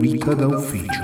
Vita 0.00 0.32
da 0.32 0.46
ufficio. 0.46 1.02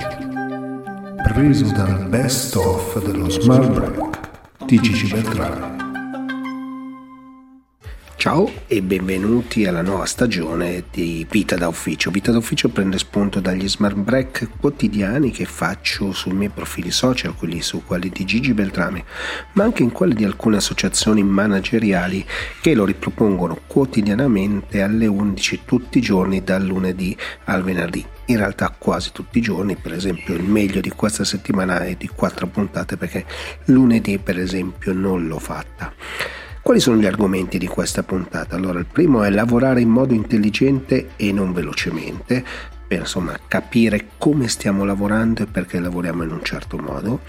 Preso 1.21 1.65
dal 1.73 2.07
best 2.07 2.55
of 2.55 2.97
dello 3.03 3.29
Smart 3.29 3.69
Break 3.73 4.65
di 4.67 4.79
Gigi 4.79 5.11
Beltrame. 5.11 5.84
Ciao 8.25 8.51
e 8.65 8.81
benvenuti 8.81 9.67
alla 9.67 9.83
nuova 9.83 10.07
stagione 10.07 10.85
di 10.89 11.27
Vita 11.29 11.55
da 11.57 11.67
Ufficio. 11.67 12.09
Vita 12.09 12.31
da 12.31 12.39
Ufficio 12.39 12.69
prende 12.69 12.97
spunto 12.97 13.39
dagli 13.39 13.69
smart 13.69 13.93
break 13.97 14.49
quotidiani 14.59 15.29
che 15.29 15.45
faccio 15.45 16.11
sui 16.11 16.33
miei 16.33 16.49
profili 16.49 16.89
social, 16.89 17.35
quelli 17.35 17.61
su 17.61 17.83
quelli 17.85 18.09
di 18.09 18.25
Gigi 18.25 18.55
Beltrame, 18.55 19.05
ma 19.51 19.63
anche 19.63 19.83
in 19.83 19.91
quelli 19.91 20.15
di 20.15 20.23
alcune 20.23 20.57
associazioni 20.57 21.21
manageriali 21.21 22.25
che 22.61 22.73
lo 22.73 22.83
ripropongono 22.83 23.59
quotidianamente 23.67 24.81
alle 24.81 25.05
11 25.05 25.61
tutti 25.63 25.99
i 25.99 26.01
giorni 26.01 26.43
dal 26.43 26.65
lunedì 26.65 27.15
al 27.43 27.61
venerdì. 27.61 28.03
In 28.25 28.37
realtà 28.37 28.75
quasi 28.75 29.11
tutti 29.11 29.37
i 29.37 29.41
giorni, 29.41 29.75
per 29.75 29.93
esempio 29.93 30.33
il 30.33 30.41
meglio 30.41 30.81
di 30.81 30.89
questa 30.89 31.23
settimana 31.23 31.77
è 31.81 31.93
di 31.93 32.07
quattro 32.07 32.47
puntate 32.47 32.97
perché 32.97 33.23
lunedì 33.65 34.17
per 34.17 34.39
esempio 34.39 34.93
non 34.93 35.27
l'ho 35.27 35.37
fatta. 35.37 35.93
Quali 36.65 36.79
sono 36.79 36.97
gli 36.97 37.05
argomenti 37.05 37.59
di 37.59 37.67
questa 37.67 38.01
puntata? 38.01 38.55
Allora, 38.55 38.79
il 38.79 38.87
primo 38.91 39.21
è 39.21 39.29
lavorare 39.29 39.81
in 39.81 39.89
modo 39.89 40.15
intelligente 40.15 41.09
e 41.15 41.31
non 41.31 41.53
velocemente, 41.53 42.43
per 42.87 43.01
insomma 43.01 43.37
capire 43.47 44.07
come 44.17 44.47
stiamo 44.47 44.83
lavorando 44.83 45.43
e 45.43 45.45
perché 45.45 45.79
lavoriamo 45.79 46.23
in 46.23 46.31
un 46.31 46.43
certo 46.43 46.77
modo. 46.79 47.19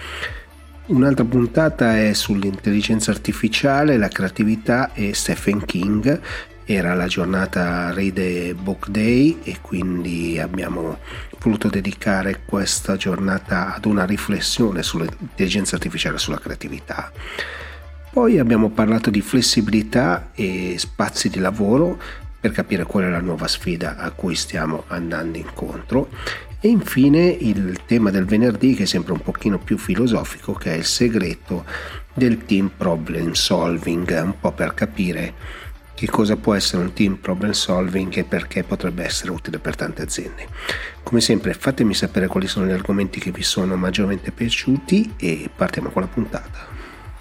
Un'altra 0.86 1.26
puntata 1.26 1.98
è 1.98 2.14
sull'intelligenza 2.14 3.10
artificiale, 3.10 3.98
la 3.98 4.08
creatività 4.08 4.94
e 4.94 5.12
Stephen 5.12 5.66
King. 5.66 6.18
Era 6.64 6.94
la 6.94 7.06
giornata 7.06 7.92
Read 7.92 8.54
Book 8.54 8.88
Day 8.88 9.40
e 9.44 9.58
quindi 9.60 10.38
abbiamo 10.40 10.96
voluto 11.40 11.68
dedicare 11.68 12.40
questa 12.46 12.96
giornata 12.96 13.74
ad 13.74 13.84
una 13.84 14.06
riflessione 14.06 14.82
sull'intelligenza 14.82 15.74
artificiale 15.74 16.16
e 16.16 16.20
sulla 16.20 16.38
creatività. 16.38 17.12
Poi 18.16 18.38
abbiamo 18.38 18.70
parlato 18.70 19.10
di 19.10 19.20
flessibilità 19.20 20.30
e 20.34 20.76
spazi 20.78 21.28
di 21.28 21.38
lavoro 21.38 22.00
per 22.40 22.50
capire 22.50 22.84
qual 22.84 23.04
è 23.04 23.10
la 23.10 23.20
nuova 23.20 23.46
sfida 23.46 23.98
a 23.98 24.10
cui 24.10 24.34
stiamo 24.34 24.84
andando 24.86 25.36
incontro. 25.36 26.08
E 26.58 26.68
infine 26.68 27.26
il 27.26 27.80
tema 27.84 28.10
del 28.10 28.24
venerdì 28.24 28.72
che 28.72 28.84
è 28.84 28.86
sempre 28.86 29.12
un 29.12 29.20
pochino 29.20 29.58
più 29.58 29.76
filosofico 29.76 30.54
che 30.54 30.72
è 30.72 30.76
il 30.78 30.86
segreto 30.86 31.66
del 32.14 32.46
team 32.46 32.70
problem 32.74 33.32
solving, 33.32 34.18
un 34.24 34.40
po' 34.40 34.52
per 34.52 34.72
capire 34.72 35.34
che 35.92 36.08
cosa 36.08 36.36
può 36.36 36.54
essere 36.54 36.84
un 36.84 36.94
team 36.94 37.16
problem 37.16 37.50
solving 37.50 38.16
e 38.16 38.24
perché 38.24 38.62
potrebbe 38.62 39.04
essere 39.04 39.30
utile 39.30 39.58
per 39.58 39.76
tante 39.76 40.00
aziende. 40.00 40.48
Come 41.02 41.20
sempre 41.20 41.52
fatemi 41.52 41.92
sapere 41.92 42.28
quali 42.28 42.46
sono 42.46 42.64
gli 42.64 42.72
argomenti 42.72 43.20
che 43.20 43.30
vi 43.30 43.42
sono 43.42 43.76
maggiormente 43.76 44.30
piaciuti 44.30 45.16
e 45.18 45.50
partiamo 45.54 45.90
con 45.90 46.00
la 46.00 46.08
puntata 46.08 46.76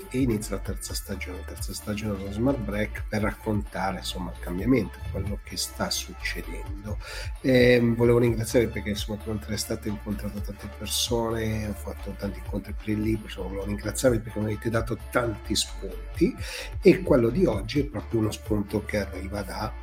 e 0.09 0.19
inizia 0.19 0.55
la 0.55 0.61
terza 0.61 0.93
stagione, 0.93 1.43
terza 1.45 1.73
stagione 1.73 2.17
dello 2.17 2.31
Smart 2.31 2.59
Break 2.59 3.05
per 3.07 3.21
raccontare 3.21 3.97
insomma 3.97 4.31
il 4.31 4.39
cambiamento, 4.39 4.97
quello 5.11 5.39
che 5.43 5.57
sta 5.57 5.89
succedendo. 5.89 6.97
E, 7.41 7.73
ehm, 7.73 7.95
volevo 7.95 8.19
ringraziarvi 8.19 8.71
perché 8.71 8.89
insomma 8.89 9.19
durante 9.23 9.49
l'estate 9.49 9.89
ho 9.89 9.93
incontrato 9.93 10.41
tante 10.41 10.69
persone, 10.77 11.67
ho 11.67 11.73
fatto 11.73 12.15
tanti 12.17 12.39
incontri 12.39 12.73
per 12.73 12.89
il 12.89 13.01
libro, 13.01 13.25
insomma, 13.25 13.47
volevo 13.47 13.65
ringraziarvi 13.65 14.19
perché 14.19 14.39
mi 14.39 14.45
avete 14.45 14.69
dato 14.69 14.97
tanti 15.11 15.55
spunti 15.55 16.35
e 16.81 17.01
quello 17.01 17.29
di 17.29 17.45
oggi 17.45 17.81
è 17.81 17.85
proprio 17.85 18.19
uno 18.19 18.31
spunto 18.31 18.83
che 18.85 18.97
arriva 18.97 19.41
da 19.41 19.73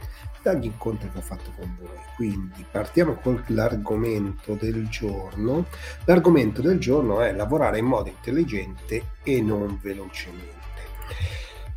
dagli 0.42 0.66
incontri 0.66 1.10
che 1.10 1.18
ho 1.18 1.22
fatto 1.22 1.50
con 1.56 1.76
voi. 1.80 1.96
Quindi 2.16 2.64
partiamo 2.70 3.14
con 3.14 3.42
l'argomento 3.48 4.54
del 4.54 4.88
giorno. 4.88 5.66
L'argomento 6.04 6.60
del 6.60 6.78
giorno 6.78 7.20
è 7.20 7.32
lavorare 7.32 7.78
in 7.78 7.86
modo 7.86 8.08
intelligente 8.08 9.02
e 9.22 9.40
non 9.40 9.78
velocemente. 9.80 10.60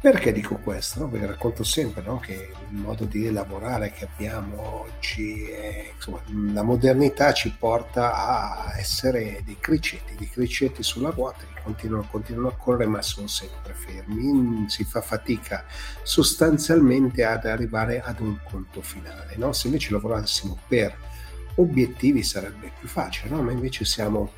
Perché 0.06 0.32
dico 0.32 0.58
questo? 0.58 1.00
No? 1.00 1.26
Racconto 1.26 1.64
sempre 1.64 2.04
no? 2.04 2.20
che 2.20 2.52
il 2.70 2.78
modo 2.78 3.06
di 3.06 3.32
lavorare 3.32 3.92
che 3.92 4.06
abbiamo 4.06 4.84
oggi, 4.84 5.50
è, 5.50 5.94
insomma, 5.96 6.22
la 6.54 6.62
modernità 6.62 7.34
ci 7.34 7.52
porta 7.58 8.14
a 8.14 8.78
essere 8.78 9.42
dei 9.44 9.58
cricetti, 9.60 10.14
dei 10.16 10.30
cricetti 10.30 10.84
sulla 10.84 11.10
ruota 11.10 11.40
che 11.52 11.60
continuano, 11.64 12.08
continuano 12.08 12.50
a 12.50 12.56
correre 12.56 12.88
ma 12.88 13.02
sono 13.02 13.26
sempre 13.26 13.74
fermi. 13.74 14.70
Si 14.70 14.84
fa 14.84 15.02
fatica 15.02 15.66
sostanzialmente 16.04 17.26
ad 17.26 17.46
arrivare 17.46 18.00
ad 18.00 18.20
un 18.20 18.38
conto 18.48 18.82
finale. 18.82 19.36
No? 19.38 19.54
Se 19.54 19.66
invece 19.66 19.92
lavorassimo 19.92 20.60
per 20.68 20.96
obiettivi 21.56 22.22
sarebbe 22.22 22.72
più 22.80 22.88
facile, 22.88 23.34
ma 23.42 23.52
invece 23.52 23.86
siamo 23.86 24.34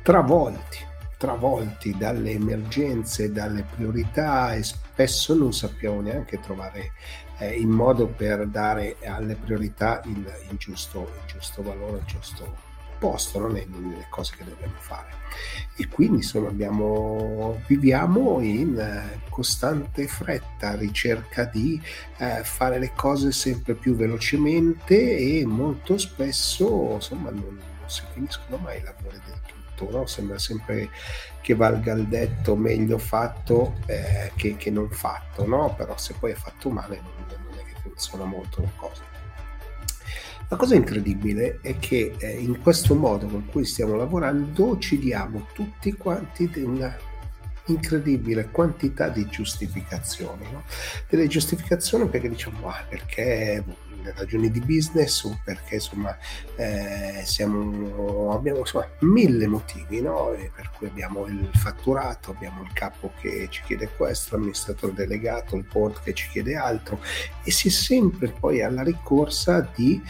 travolti 0.00 0.86
travolti 1.18 1.96
dalle 1.98 2.30
emergenze, 2.30 3.32
dalle 3.32 3.64
priorità 3.74 4.54
e 4.54 4.62
spesso 4.98 5.32
non 5.32 5.52
sappiamo 5.52 6.00
neanche 6.00 6.40
trovare 6.40 6.90
eh, 7.38 7.54
il 7.54 7.68
modo 7.68 8.08
per 8.08 8.48
dare 8.48 8.96
alle 9.04 9.36
priorità 9.36 10.02
il, 10.06 10.26
il, 10.50 10.56
giusto, 10.56 11.12
il 11.14 11.32
giusto, 11.32 11.62
valore, 11.62 11.98
il 11.98 12.04
giusto 12.04 12.66
posto 12.98 13.38
no? 13.38 13.46
nelle 13.46 14.06
cose 14.10 14.34
che 14.36 14.42
dobbiamo 14.42 14.74
fare. 14.78 15.10
E 15.76 15.86
quindi 15.86 16.16
insomma 16.16 16.48
abbiamo, 16.48 17.62
viviamo 17.68 18.40
in 18.40 18.76
eh, 18.76 19.20
costante 19.28 20.08
fretta, 20.08 20.74
ricerca 20.74 21.44
di 21.44 21.80
eh, 22.16 22.40
fare 22.42 22.80
le 22.80 22.90
cose 22.96 23.30
sempre 23.30 23.74
più 23.74 23.94
velocemente 23.94 25.16
e 25.16 25.46
molto 25.46 25.96
spesso 25.96 26.94
insomma 26.94 27.30
non, 27.30 27.56
non 27.56 27.88
si 27.88 28.02
finiscono 28.12 28.56
mai 28.56 28.78
i 28.78 28.82
lavori 28.82 29.20
del 29.24 29.38
fatto, 29.78 29.88
no? 29.90 30.06
sembra 30.06 30.38
sempre 30.38 30.90
che 31.40 31.54
valga 31.54 31.92
il 31.92 32.06
detto 32.06 32.56
meglio 32.56 32.98
fatto 32.98 33.76
eh, 33.86 34.32
che, 34.34 34.56
che, 34.56 34.70
non 34.70 34.90
fatto, 34.90 35.46
no? 35.46 35.74
però 35.76 35.96
se 35.96 36.14
poi 36.18 36.32
è 36.32 36.34
fatto 36.34 36.70
male 36.70 37.00
non, 37.00 37.26
non 37.28 37.58
è 37.58 37.62
che 37.62 37.78
funziona 37.80 38.24
molto 38.24 38.62
la 38.62 38.72
cosa. 38.76 39.06
La 40.50 40.56
cosa 40.56 40.74
incredibile 40.74 41.58
è 41.60 41.78
che 41.78 42.14
eh, 42.18 42.38
in 42.38 42.60
questo 42.62 42.94
modo 42.94 43.26
con 43.26 43.46
cui 43.46 43.66
stiamo 43.66 43.96
lavorando 43.96 44.78
ci 44.78 44.98
diamo 44.98 45.46
tutti 45.52 45.92
quanti 45.92 46.50
una 46.56 46.96
incredibile 47.66 48.48
quantità 48.50 49.10
di 49.10 49.26
giustificazioni, 49.26 50.50
no? 50.50 50.64
delle 51.10 51.26
giustificazioni 51.26 52.08
perché 52.08 52.30
diciamo 52.30 52.66
ah, 52.66 52.82
perché 52.88 53.62
ragioni 54.14 54.50
di 54.50 54.60
business 54.60 55.24
o 55.24 55.38
perché 55.44 55.76
insomma 55.76 56.16
eh, 56.56 57.22
siamo, 57.24 58.32
abbiamo 58.32 58.60
insomma, 58.60 58.88
mille 59.00 59.46
motivi 59.46 60.00
no? 60.00 60.34
per 60.54 60.70
cui 60.76 60.86
abbiamo 60.88 61.26
il 61.26 61.48
fatturato, 61.52 62.30
abbiamo 62.30 62.62
il 62.62 62.72
capo 62.72 63.12
che 63.20 63.46
ci 63.50 63.62
chiede 63.64 63.88
questo, 63.96 64.36
l'amministratore 64.36 64.94
delegato, 64.94 65.56
il 65.56 65.66
board 65.70 66.02
che 66.02 66.14
ci 66.14 66.28
chiede 66.28 66.56
altro 66.56 67.00
e 67.42 67.50
si 67.50 67.68
è 67.68 67.70
sempre 67.70 68.28
poi 68.28 68.62
alla 68.62 68.82
ricorsa 68.82 69.68
di 69.74 70.02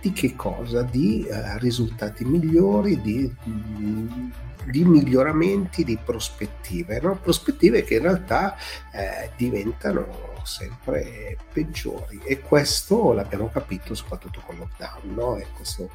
di 0.00 0.12
che 0.12 0.36
cosa? 0.36 0.82
Di 0.82 1.26
eh, 1.26 1.58
risultati 1.58 2.24
migliori, 2.24 3.00
di, 3.00 3.32
di, 3.42 4.84
miglioramenti, 4.84 5.84
di 5.84 5.98
prospettive, 6.02 7.00
no? 7.00 7.16
prospettive 7.16 7.82
che 7.82 7.94
in 7.94 8.02
realtà 8.02 8.56
eh, 8.92 9.30
diventano 9.36 10.36
sempre 10.48 11.36
peggiori. 11.52 12.20
E 12.24 12.40
questo 12.40 13.12
l'abbiamo 13.12 13.48
capito 13.50 13.94
soprattutto 13.94 14.42
con 14.44 14.56
lockdown 14.56 15.14
no? 15.14 15.36
e 15.36 15.46
questo 15.54 15.90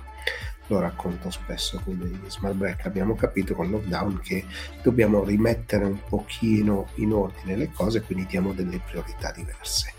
lo 0.68 0.80
racconto 0.80 1.30
spesso 1.30 1.82
con 1.84 1.96
gli 1.96 2.30
smart 2.30 2.56
break. 2.56 2.86
Abbiamo 2.86 3.16
capito 3.16 3.56
con 3.56 3.66
il 3.66 3.72
lockdown 3.72 4.22
che 4.22 4.46
dobbiamo 4.82 5.24
rimettere 5.24 5.86
un 5.86 6.00
pochino 6.08 6.88
in 6.96 7.14
ordine 7.14 7.56
le 7.56 7.72
cose 7.72 8.02
quindi 8.02 8.26
diamo 8.26 8.54
delle 8.54 8.80
priorità 8.80 9.32
diverse. 9.32 9.94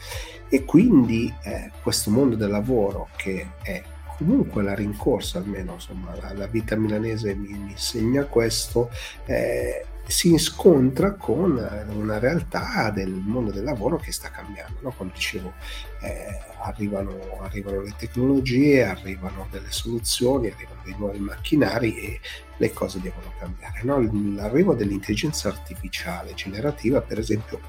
E 0.49 0.65
quindi 0.65 1.35
eh, 1.43 1.73
questo 1.83 2.11
mondo 2.11 2.37
del 2.37 2.51
lavoro 2.51 3.09
che 3.17 3.51
è 3.63 3.83
comunque 4.17 4.63
la 4.63 4.75
rincorsa 4.75 5.39
almeno 5.39 5.73
insomma 5.73 6.15
la, 6.21 6.33
la 6.35 6.47
vita 6.47 6.77
milanese 6.77 7.35
mi, 7.35 7.49
mi 7.49 7.73
insegna 7.73 8.25
questo 8.27 8.89
eh, 9.25 9.85
si 10.07 10.37
scontra 10.39 11.15
con 11.15 11.53
una 11.89 12.19
realtà 12.19 12.91
del 12.91 13.11
mondo 13.11 13.51
del 13.51 13.65
lavoro 13.65 13.97
che 13.97 14.13
sta 14.13 14.31
cambiando. 14.31 14.79
No? 14.83 14.91
Come 14.91 15.11
dicevo, 15.15 15.55
eh, 16.03 16.39
arrivano, 16.63 17.39
arrivano, 17.41 17.81
le 17.81 17.95
tecnologie, 17.97 18.85
arrivano 18.85 19.49
delle 19.51 19.71
soluzioni, 19.71 20.51
arrivano 20.51 20.81
dei 20.85 20.95
nuovi 20.99 21.19
macchinari 21.19 21.97
e 21.97 22.21
le 22.57 22.73
cose 22.73 23.01
devono 23.01 23.33
cambiare. 23.39 23.83
No? 23.83 23.99
L'arrivo 24.35 24.75
dell'intelligenza 24.75 25.49
artificiale 25.49 26.35
generativa, 26.35 27.01
per 27.01 27.19
esempio, 27.19 27.61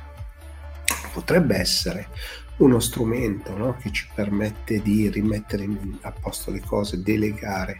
potrebbe 1.14 1.58
essere 1.58 2.10
uno 2.58 2.80
strumento 2.80 3.56
no? 3.56 3.78
che 3.78 3.92
ci 3.92 4.08
permette 4.14 4.82
di 4.82 5.10
rimettere 5.10 5.68
a 6.02 6.12
posto 6.12 6.52
le 6.52 6.62
cose, 6.62 7.02
delegare 7.02 7.80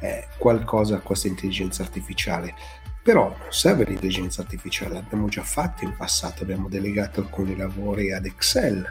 eh, 0.00 0.28
qualcosa 0.36 0.96
a 0.96 1.00
questa 1.00 1.28
intelligenza 1.28 1.82
artificiale 1.82 2.54
però 3.06 3.28
non 3.28 3.52
serve 3.52 3.84
l'intelligenza 3.84 4.42
artificiale, 4.42 4.94
l'abbiamo 4.94 5.28
già 5.28 5.44
fatto 5.44 5.84
in 5.84 5.94
passato, 5.94 6.42
abbiamo 6.42 6.68
delegato 6.68 7.20
alcuni 7.20 7.56
lavori 7.56 8.12
ad 8.12 8.26
Excel, 8.26 8.84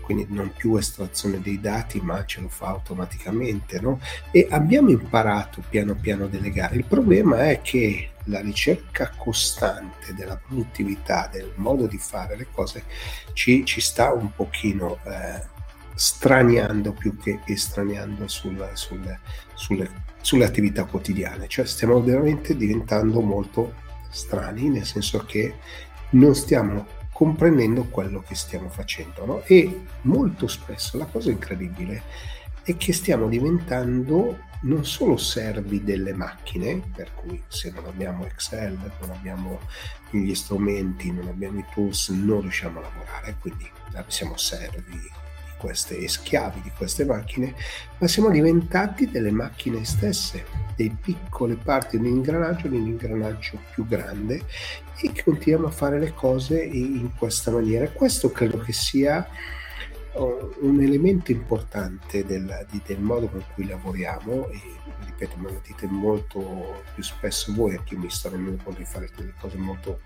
quindi 0.00 0.24
non 0.30 0.50
più 0.56 0.76
estrazione 0.76 1.42
dei 1.42 1.60
dati, 1.60 2.00
ma 2.00 2.24
ce 2.24 2.40
lo 2.40 2.48
fa 2.48 2.68
automaticamente, 2.68 3.78
no? 3.78 4.00
E 4.30 4.48
abbiamo 4.48 4.88
imparato 4.88 5.62
piano 5.68 5.94
piano 5.94 6.24
a 6.24 6.28
delegare. 6.28 6.76
Il 6.76 6.86
problema 6.86 7.50
è 7.50 7.60
che 7.60 8.12
la 8.24 8.40
ricerca 8.40 9.12
costante 9.14 10.14
della 10.14 10.38
produttività, 10.38 11.28
del 11.30 11.52
modo 11.56 11.86
di 11.86 11.98
fare 11.98 12.38
le 12.38 12.46
cose, 12.50 12.84
ci, 13.34 13.66
ci 13.66 13.82
sta 13.82 14.10
un 14.10 14.34
pochino 14.34 15.00
eh, 15.04 15.42
straniando 15.94 16.92
più 16.92 17.14
che 17.18 17.40
estraniando 17.44 18.26
sul, 18.26 18.70
sul, 18.72 19.18
sulle, 19.52 19.90
sulle 20.20 20.44
attività 20.44 20.84
quotidiane. 20.84 21.48
Cioè 21.48 21.66
stiamo 21.66 22.02
veramente 22.02 22.56
diventando 22.56 23.20
molto 23.20 23.74
strani, 24.10 24.68
nel 24.68 24.84
senso 24.84 25.24
che 25.24 25.54
non 26.10 26.34
stiamo 26.34 26.86
comprendendo 27.12 27.84
quello 27.84 28.22
che 28.26 28.34
stiamo 28.34 28.68
facendo. 28.68 29.26
No? 29.26 29.42
E 29.44 29.84
molto 30.02 30.46
spesso 30.46 30.96
la 30.96 31.06
cosa 31.06 31.30
incredibile 31.30 32.02
è 32.62 32.76
che 32.76 32.92
stiamo 32.92 33.28
diventando 33.28 34.48
non 34.62 34.84
solo 34.84 35.16
servi 35.16 35.82
delle 35.82 36.12
macchine, 36.12 36.82
per 36.94 37.14
cui 37.14 37.42
se 37.48 37.70
non 37.70 37.86
abbiamo 37.86 38.26
Excel, 38.26 38.76
non 39.00 39.10
abbiamo 39.10 39.60
gli 40.10 40.34
strumenti, 40.34 41.10
non 41.10 41.28
abbiamo 41.28 41.60
i 41.60 41.64
tools, 41.72 42.10
non 42.10 42.42
riusciamo 42.42 42.78
a 42.78 42.82
lavorare, 42.82 43.36
quindi 43.40 43.68
siamo 44.08 44.36
servi 44.36 45.00
queste 45.60 46.08
schiavi 46.08 46.62
di 46.62 46.72
queste 46.76 47.04
macchine, 47.04 47.54
ma 47.98 48.08
siamo 48.08 48.30
diventati 48.30 49.10
delle 49.10 49.30
macchine 49.30 49.84
stesse, 49.84 50.44
delle 50.74 50.96
piccole 51.00 51.56
parti 51.56 51.98
di 51.98 52.08
un 52.08 52.16
ingranaggio, 52.16 52.68
di 52.68 52.76
un 52.76 52.86
ingranaggio 52.86 53.58
più 53.72 53.86
grande 53.86 54.42
e 55.00 55.12
continuiamo 55.22 55.66
a 55.66 55.70
fare 55.70 55.98
le 55.98 56.14
cose 56.14 56.62
in 56.62 57.10
questa 57.16 57.50
maniera. 57.50 57.88
Questo 57.90 58.30
credo 58.30 58.58
che 58.58 58.72
sia 58.72 59.26
oh, 60.14 60.54
un 60.60 60.80
elemento 60.80 61.30
importante 61.30 62.24
del, 62.24 62.66
del 62.84 63.00
modo 63.00 63.28
con 63.28 63.44
cui 63.54 63.66
lavoriamo 63.66 64.48
e 64.48 64.60
ripeto, 65.04 65.36
me 65.36 65.52
lo 65.52 65.60
dite 65.64 65.86
molto 65.86 66.82
più 66.94 67.02
spesso 67.02 67.52
voi, 67.54 67.76
anche 67.76 67.94
io 67.94 68.00
mi 68.00 68.10
sto 68.10 68.30
rendendo 68.30 68.62
conto 68.62 68.78
di 68.78 68.86
fare 68.86 69.10
delle 69.14 69.34
cose 69.38 69.58
molto 69.58 70.00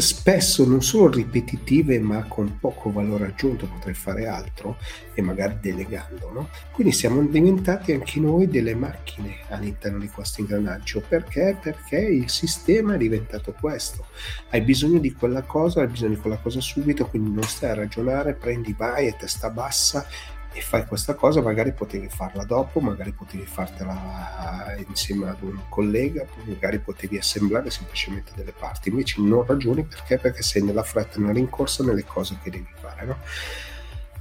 spesso 0.00 0.66
non 0.66 0.82
solo 0.82 1.10
ripetitive 1.10 1.98
ma 1.98 2.24
con 2.24 2.58
poco 2.58 2.90
valore 2.90 3.26
aggiunto, 3.26 3.66
potrei 3.66 3.94
fare 3.94 4.26
altro 4.26 4.76
e 5.14 5.22
magari 5.22 5.58
delegando. 5.60 6.30
No? 6.32 6.48
Quindi 6.72 6.92
siamo 6.92 7.22
diventati 7.22 7.92
anche 7.92 8.18
noi 8.18 8.48
delle 8.48 8.74
macchine 8.74 9.40
all'interno 9.48 9.98
di 9.98 10.08
questo 10.08 10.40
ingranaggio. 10.40 11.02
Perché? 11.06 11.56
Perché 11.60 11.98
il 11.98 12.30
sistema 12.30 12.94
è 12.94 12.98
diventato 12.98 13.52
questo. 13.58 14.06
Hai 14.50 14.62
bisogno 14.62 14.98
di 14.98 15.12
quella 15.12 15.42
cosa, 15.42 15.80
hai 15.80 15.88
bisogno 15.88 16.14
di 16.14 16.20
quella 16.20 16.38
cosa 16.38 16.60
subito, 16.60 17.06
quindi 17.06 17.30
non 17.30 17.44
stai 17.44 17.70
a 17.70 17.74
ragionare, 17.74 18.34
prendi, 18.34 18.74
vai 18.76 19.08
e 19.08 19.16
testa 19.16 19.50
bassa 19.50 20.06
e 20.52 20.60
fai 20.60 20.86
questa 20.86 21.14
cosa, 21.14 21.40
magari 21.40 21.72
potevi 21.72 22.08
farla 22.08 22.44
dopo, 22.44 22.80
magari 22.80 23.12
potevi 23.12 23.46
fartela 23.46 24.74
insieme 24.86 25.28
ad 25.28 25.42
un 25.42 25.58
collega, 25.68 26.26
magari 26.44 26.78
potevi 26.78 27.16
assemblare 27.18 27.70
semplicemente 27.70 28.32
delle 28.34 28.52
parti, 28.52 28.90
invece 28.90 29.20
non 29.20 29.44
ragioni 29.46 29.84
perché? 29.84 30.18
Perché 30.18 30.42
sei 30.42 30.62
nella 30.62 30.82
fretta, 30.82 31.18
nella 31.18 31.32
rincorsa, 31.32 31.84
nelle 31.84 32.04
cose 32.04 32.38
che 32.42 32.50
devi 32.50 32.68
fare. 32.74 33.06
No? 33.06 33.16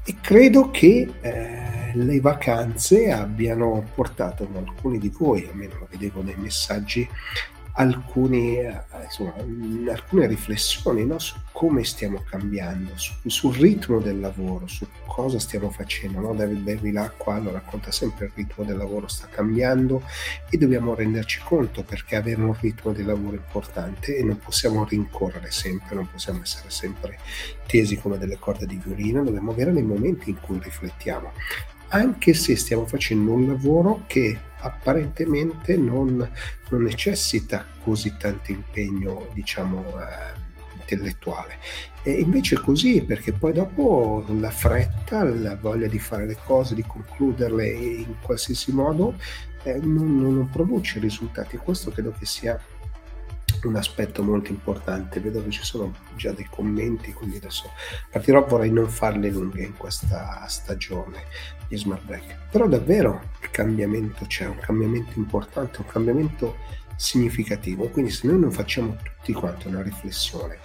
E 0.03 0.15
credo 0.19 0.71
che 0.71 1.13
eh, 1.21 1.91
le 1.93 2.19
vacanze 2.19 3.11
abbiano 3.11 3.87
portato 3.93 4.49
alcuni 4.55 4.97
di 4.97 5.09
voi, 5.09 5.47
almeno 5.47 5.77
lo 5.79 5.87
vedevo 5.89 6.23
nei 6.23 6.35
messaggi, 6.37 7.07
alcuni, 7.73 8.57
eh, 8.57 8.81
insomma, 9.03 9.33
alcune 9.91 10.27
riflessioni 10.27 11.05
no? 11.05 11.19
su 11.19 11.35
come 11.51 11.83
stiamo 11.83 12.23
cambiando, 12.27 12.91
su, 12.95 13.13
sul 13.25 13.55
ritmo 13.55 13.99
del 13.99 14.19
lavoro, 14.19 14.67
su 14.67 14.85
cosa 15.05 15.39
stiamo 15.39 15.69
facendo. 15.69 16.19
No? 16.19 16.33
David 16.33 16.59
Bevilacqua 16.59 17.39
lo 17.39 17.51
racconta 17.51 17.91
sempre, 17.91 18.25
il 18.25 18.31
ritmo 18.35 18.63
del 18.63 18.77
lavoro 18.77 19.07
sta 19.07 19.27
cambiando 19.27 20.03
e 20.49 20.57
dobbiamo 20.57 20.95
renderci 20.95 21.41
conto 21.43 21.83
perché 21.83 22.15
avere 22.15 22.41
un 22.41 22.55
ritmo 22.59 22.91
di 22.91 23.03
lavoro 23.03 23.35
importante 23.35 24.15
e 24.15 24.23
non 24.23 24.39
possiamo 24.39 24.85
rincorrere 24.85 25.51
sempre, 25.51 25.95
non 25.95 26.09
possiamo 26.09 26.41
essere 26.41 26.69
sempre 26.69 27.19
tesi 27.67 27.97
come 27.97 28.17
delle 28.17 28.37
corde 28.37 28.65
di 28.65 28.81
violino, 28.83 29.23
dobbiamo 29.23 29.51
avere 29.51 29.71
dei 29.71 29.83
momenti 29.83 30.29
in 30.29 30.39
cui 30.39 30.59
riflettiamo 30.61 31.31
anche 31.91 32.33
se 32.33 32.55
stiamo 32.55 32.85
facendo 32.85 33.33
un 33.33 33.47
lavoro 33.47 34.03
che 34.07 34.37
apparentemente 34.59 35.75
non, 35.75 36.29
non 36.69 36.83
necessita 36.83 37.65
così 37.83 38.15
tanto 38.17 38.51
impegno, 38.51 39.27
diciamo, 39.33 39.83
eh, 39.99 40.39
intellettuale. 40.79 41.57
E 42.03 42.11
invece 42.11 42.59
così, 42.59 43.01
perché 43.03 43.33
poi 43.33 43.53
dopo 43.53 44.25
la 44.39 44.51
fretta, 44.51 45.23
la 45.23 45.55
voglia 45.55 45.87
di 45.87 45.99
fare 45.99 46.25
le 46.25 46.37
cose, 46.43 46.75
di 46.75 46.83
concluderle 46.83 47.67
in 47.67 48.15
qualsiasi 48.21 48.71
modo, 48.71 49.15
eh, 49.63 49.77
non, 49.81 50.17
non 50.17 50.49
produce 50.49 50.99
risultati. 50.99 51.57
Questo 51.57 51.91
credo 51.91 52.13
che 52.17 52.25
sia 52.25 52.59
un 53.63 53.75
aspetto 53.75 54.23
molto 54.23 54.51
importante. 54.51 55.19
Vedo 55.19 55.43
che 55.43 55.51
ci 55.51 55.63
sono 55.63 55.93
già 56.15 56.31
dei 56.31 56.47
commenti, 56.49 57.11
quindi 57.11 57.37
adesso 57.37 57.69
partirò. 58.09 58.45
Vorrei 58.45 58.71
non 58.71 58.89
farle 58.89 59.29
lunghe 59.29 59.63
in 59.63 59.75
questa 59.75 60.45
stagione 60.47 61.59
di 61.71 61.77
Smart 61.77 62.03
Break. 62.03 62.49
Però 62.51 62.67
davvero 62.67 63.21
il 63.41 63.49
cambiamento 63.49 64.25
c'è, 64.25 64.45
un 64.45 64.59
cambiamento 64.59 65.17
importante, 65.17 65.79
un 65.79 65.87
cambiamento 65.87 66.57
significativo. 66.97 67.87
Quindi 67.87 68.11
se 68.11 68.27
noi 68.27 68.39
non 68.39 68.51
facciamo 68.51 68.97
tutti 69.01 69.31
quanti 69.31 69.67
una 69.67 69.81
riflessione, 69.81 70.57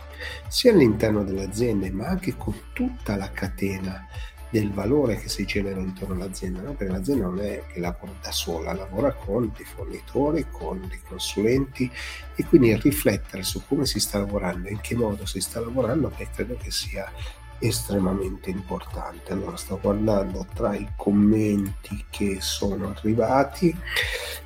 sia 0.49 0.73
all'interno 0.73 1.23
delle 1.23 1.45
aziende, 1.45 1.91
ma 1.91 2.09
anche 2.09 2.37
con 2.37 2.55
tutta 2.73 3.17
la 3.17 3.31
catena 3.31 4.07
del 4.49 4.73
valore 4.73 5.17
che 5.17 5.29
si 5.29 5.45
genera 5.45 5.81
intorno 5.81 6.15
all'azienda, 6.15 6.63
no? 6.63 6.73
perché 6.73 6.93
l'azienda 6.93 7.27
non 7.27 7.41
è 7.41 7.63
che 7.67 7.79
lavora 7.79 8.13
da 8.21 8.33
sola, 8.33 8.73
lavora 8.73 9.13
con 9.13 9.53
dei 9.55 9.65
fornitori, 9.65 10.47
con 10.51 10.87
dei 10.89 11.01
consulenti 11.07 11.91
e 12.35 12.45
quindi 12.45 12.75
riflettere 12.77 13.43
su 13.43 13.63
come 13.67 13.87
si 13.87 14.01
sta 14.01 14.19
lavorando, 14.19 14.69
in 14.69 14.81
che 14.81 14.95
modo 14.95 15.27
si 15.27 15.41
sta 15.41 15.61
lavorando, 15.61 16.13
beh, 16.17 16.29
credo 16.35 16.57
che 16.57 16.71
sia 16.71 17.11
estremamente 17.59 18.51
importante. 18.51 19.33
Allora 19.33 19.57
sto 19.57 19.79
guardando 19.81 20.47
tra 20.55 20.75
i 20.75 20.89
commenti 20.97 22.05
che 22.11 22.39
sono 22.41 22.91
arrivati 22.97 23.67
il 23.67 23.77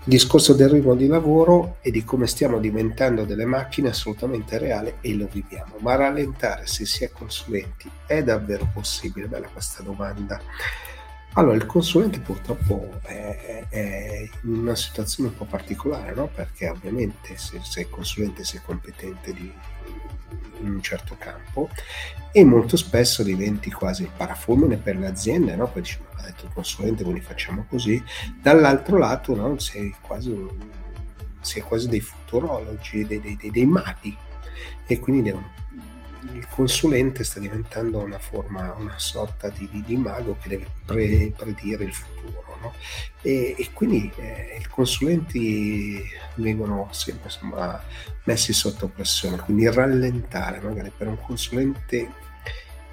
discorso 0.05 0.55
del 0.55 0.71
ritmo 0.71 0.95
di 0.95 1.07
lavoro 1.07 1.77
e 1.81 1.91
di 1.91 2.05
come 2.05 2.27
stiamo 2.27 2.59
diventando 2.59 3.25
delle 3.25 3.45
macchine 3.45 3.91
assolutamente 3.91 4.59
reale 4.59 4.97
e 5.01 5.15
lo 5.15 5.29
viviamo. 5.31 5.77
Ma 5.81 5.95
rallentare 5.95 6.67
se 6.67 6.87
si 6.87 7.05
è 7.05 7.11
consulenti 7.11 7.91
è 8.07 8.23
davvero 8.23 8.69
possibile? 8.73 9.27
Bella 9.27 9.49
questa 9.49 9.83
domanda. 9.83 10.41
Allora, 11.35 11.55
il 11.55 11.67
consulente 11.67 12.19
purtroppo 12.19 12.99
è, 13.03 13.67
è, 13.69 14.29
in 14.43 14.57
una 14.57 14.75
situazione 14.75 15.29
un 15.29 15.37
po' 15.37 15.45
particolare, 15.45 16.13
no? 16.13 16.27
perché 16.27 16.69
ovviamente 16.69 17.37
se 17.37 17.61
sei 17.63 17.89
consulente 17.89 18.43
sei 18.43 18.61
competente 18.65 19.33
di, 19.33 19.53
in 20.61 20.71
un 20.71 20.83
certo 20.83 21.17
campo 21.19 21.69
e 22.33 22.45
molto 22.45 22.77
spesso 22.77 23.23
diventi 23.23 23.71
quasi 23.71 24.03
il 24.03 24.11
parafulmine 24.17 24.77
per 24.77 24.97
le 24.97 25.07
aziende, 25.07 25.57
no? 25.57 25.69
poi 25.69 25.83
dici 25.83 25.99
ma 26.01 26.21
ha 26.21 26.25
detto 26.27 26.47
il 26.47 26.53
consulente 26.53 27.03
quindi 27.03 27.21
facciamo 27.21 27.65
così, 27.69 28.03
dall'altro 28.41 28.99
lato 28.99 29.35
no? 29.35 29.59
sei, 29.59 29.95
quasi 30.01 30.49
sei 31.41 31.63
quasi 31.63 31.89
dei 31.89 32.01
futurologi, 32.01 33.07
dei, 33.07 33.21
dei, 33.21 33.37
dei, 33.37 33.51
dei 33.51 33.67
maghi 33.67 34.17
e 34.87 34.99
quindi 34.99 35.23
devono 35.23 35.59
il 36.33 36.47
consulente 36.49 37.25
sta 37.25 37.41
diventando 37.41 37.99
una 37.99 38.19
forma, 38.19 38.75
una 38.79 38.99
sorta 38.99 39.49
di, 39.49 39.69
di, 39.71 39.83
di 39.83 39.97
mago 39.97 40.37
che 40.41 40.49
deve 40.51 40.67
pre, 40.85 41.33
predire 41.35 41.85
il 41.85 41.95
futuro. 41.95 42.50
No? 42.61 42.75
E, 43.23 43.55
e, 43.57 43.71
quindi 43.73 44.11
eh, 44.17 44.59
i 44.61 44.67
consulenti 44.69 46.03
vengono 46.37 46.89
sempre 46.91 47.25
insomma, 47.25 47.83
messi 48.25 48.53
sotto 48.53 48.89
pressione, 48.89 49.39
quindi 49.39 49.71
rallentare 49.71 50.61
magari 50.61 50.93
per 50.97 51.09
un 51.09 51.21
consulente 51.21 52.09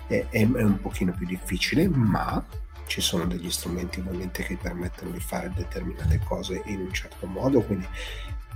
è, 0.07 0.25
è, 0.29 0.43
un 0.43 0.79
pochino 0.81 1.13
più 1.13 1.25
difficile, 1.25 1.87
ma 1.87 2.43
ci 2.85 3.01
sono 3.01 3.25
degli 3.25 3.49
strumenti 3.51 3.99
ovviamente 3.99 4.43
che 4.43 4.55
permettono 4.55 5.11
di 5.11 5.19
fare 5.19 5.51
determinate 5.53 6.19
cose 6.23 6.61
in 6.65 6.79
un 6.79 6.93
certo 6.93 7.27
modo, 7.27 7.61
quindi 7.61 7.85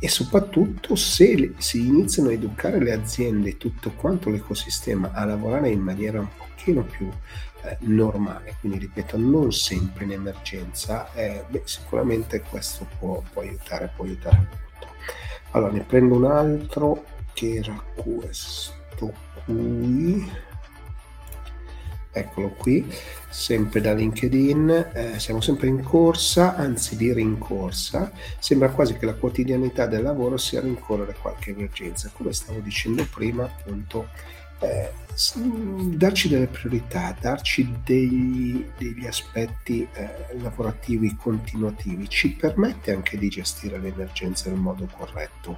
e 0.03 0.07
soprattutto 0.07 0.95
se 0.95 1.53
si 1.57 1.85
iniziano 1.85 2.29
a 2.29 2.33
educare 2.33 2.79
le 2.79 2.91
aziende, 2.91 3.57
tutto 3.57 3.91
quanto 3.91 4.31
l'ecosistema 4.31 5.11
a 5.11 5.25
lavorare 5.25 5.69
in 5.69 5.79
maniera 5.79 6.19
un 6.19 6.27
pochino 6.35 6.81
più 6.81 7.07
eh, 7.63 7.77
normale, 7.81 8.55
quindi 8.59 8.79
ripeto, 8.79 9.17
non 9.17 9.51
sempre 9.51 10.05
in 10.05 10.13
emergenza, 10.13 11.13
eh, 11.13 11.45
beh, 11.47 11.61
sicuramente 11.65 12.41
questo 12.41 12.87
può, 12.97 13.21
può, 13.31 13.41
aiutare, 13.41 13.91
può 13.95 14.05
aiutare 14.05 14.37
molto. 14.37 14.95
Allora 15.51 15.71
ne 15.71 15.81
prendo 15.81 16.15
un 16.15 16.25
altro 16.25 17.03
che 17.33 17.55
era 17.55 17.83
questo 17.95 19.13
qui. 19.45 20.49
Eccolo 22.13 22.49
qui, 22.49 22.85
sempre 23.29 23.79
da 23.79 23.93
LinkedIn, 23.93 24.89
eh, 24.93 25.17
siamo 25.17 25.39
sempre 25.39 25.67
in 25.67 25.81
corsa, 25.81 26.57
anzi 26.57 26.97
di 26.97 27.13
rincorsa, 27.13 28.11
sembra 28.37 28.69
quasi 28.69 28.97
che 28.97 29.05
la 29.05 29.13
quotidianità 29.13 29.85
del 29.85 30.03
lavoro 30.03 30.35
sia 30.35 30.59
rincorrere 30.59 31.15
qualche 31.21 31.51
emergenza, 31.51 32.11
come 32.11 32.33
stavo 32.33 32.59
dicendo 32.59 33.07
prima 33.09 33.45
appunto 33.45 34.09
eh, 34.61 34.91
darci 35.97 36.29
delle 36.29 36.47
priorità, 36.47 37.15
darci 37.19 37.69
degli, 37.83 38.65
degli 38.77 39.05
aspetti 39.05 39.87
eh, 39.93 40.37
lavorativi 40.39 41.15
continuativi 41.15 42.09
ci 42.09 42.31
permette 42.31 42.93
anche 42.93 43.17
di 43.17 43.27
gestire 43.27 43.77
le 43.77 43.89
emergenze 43.89 44.49
nel 44.49 44.59
modo 44.59 44.87
corretto. 44.91 45.57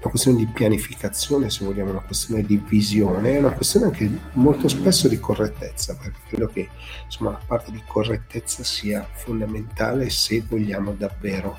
Una 0.00 0.10
questione 0.10 0.38
di 0.38 0.46
pianificazione, 0.46 1.50
se 1.50 1.64
vogliamo, 1.64 1.90
una 1.90 2.00
questione 2.00 2.42
di 2.42 2.60
visione, 2.66 3.34
è 3.34 3.38
una 3.38 3.52
questione 3.52 3.86
anche 3.86 4.10
molto 4.32 4.66
spesso 4.68 5.08
di 5.08 5.20
correttezza, 5.20 5.94
perché 5.94 6.18
credo 6.28 6.48
che 6.48 6.68
insomma, 7.04 7.32
la 7.32 7.42
parte 7.46 7.70
di 7.70 7.82
correttezza 7.86 8.64
sia 8.64 9.06
fondamentale 9.12 10.08
se 10.10 10.42
vogliamo 10.48 10.92
davvero 10.92 11.58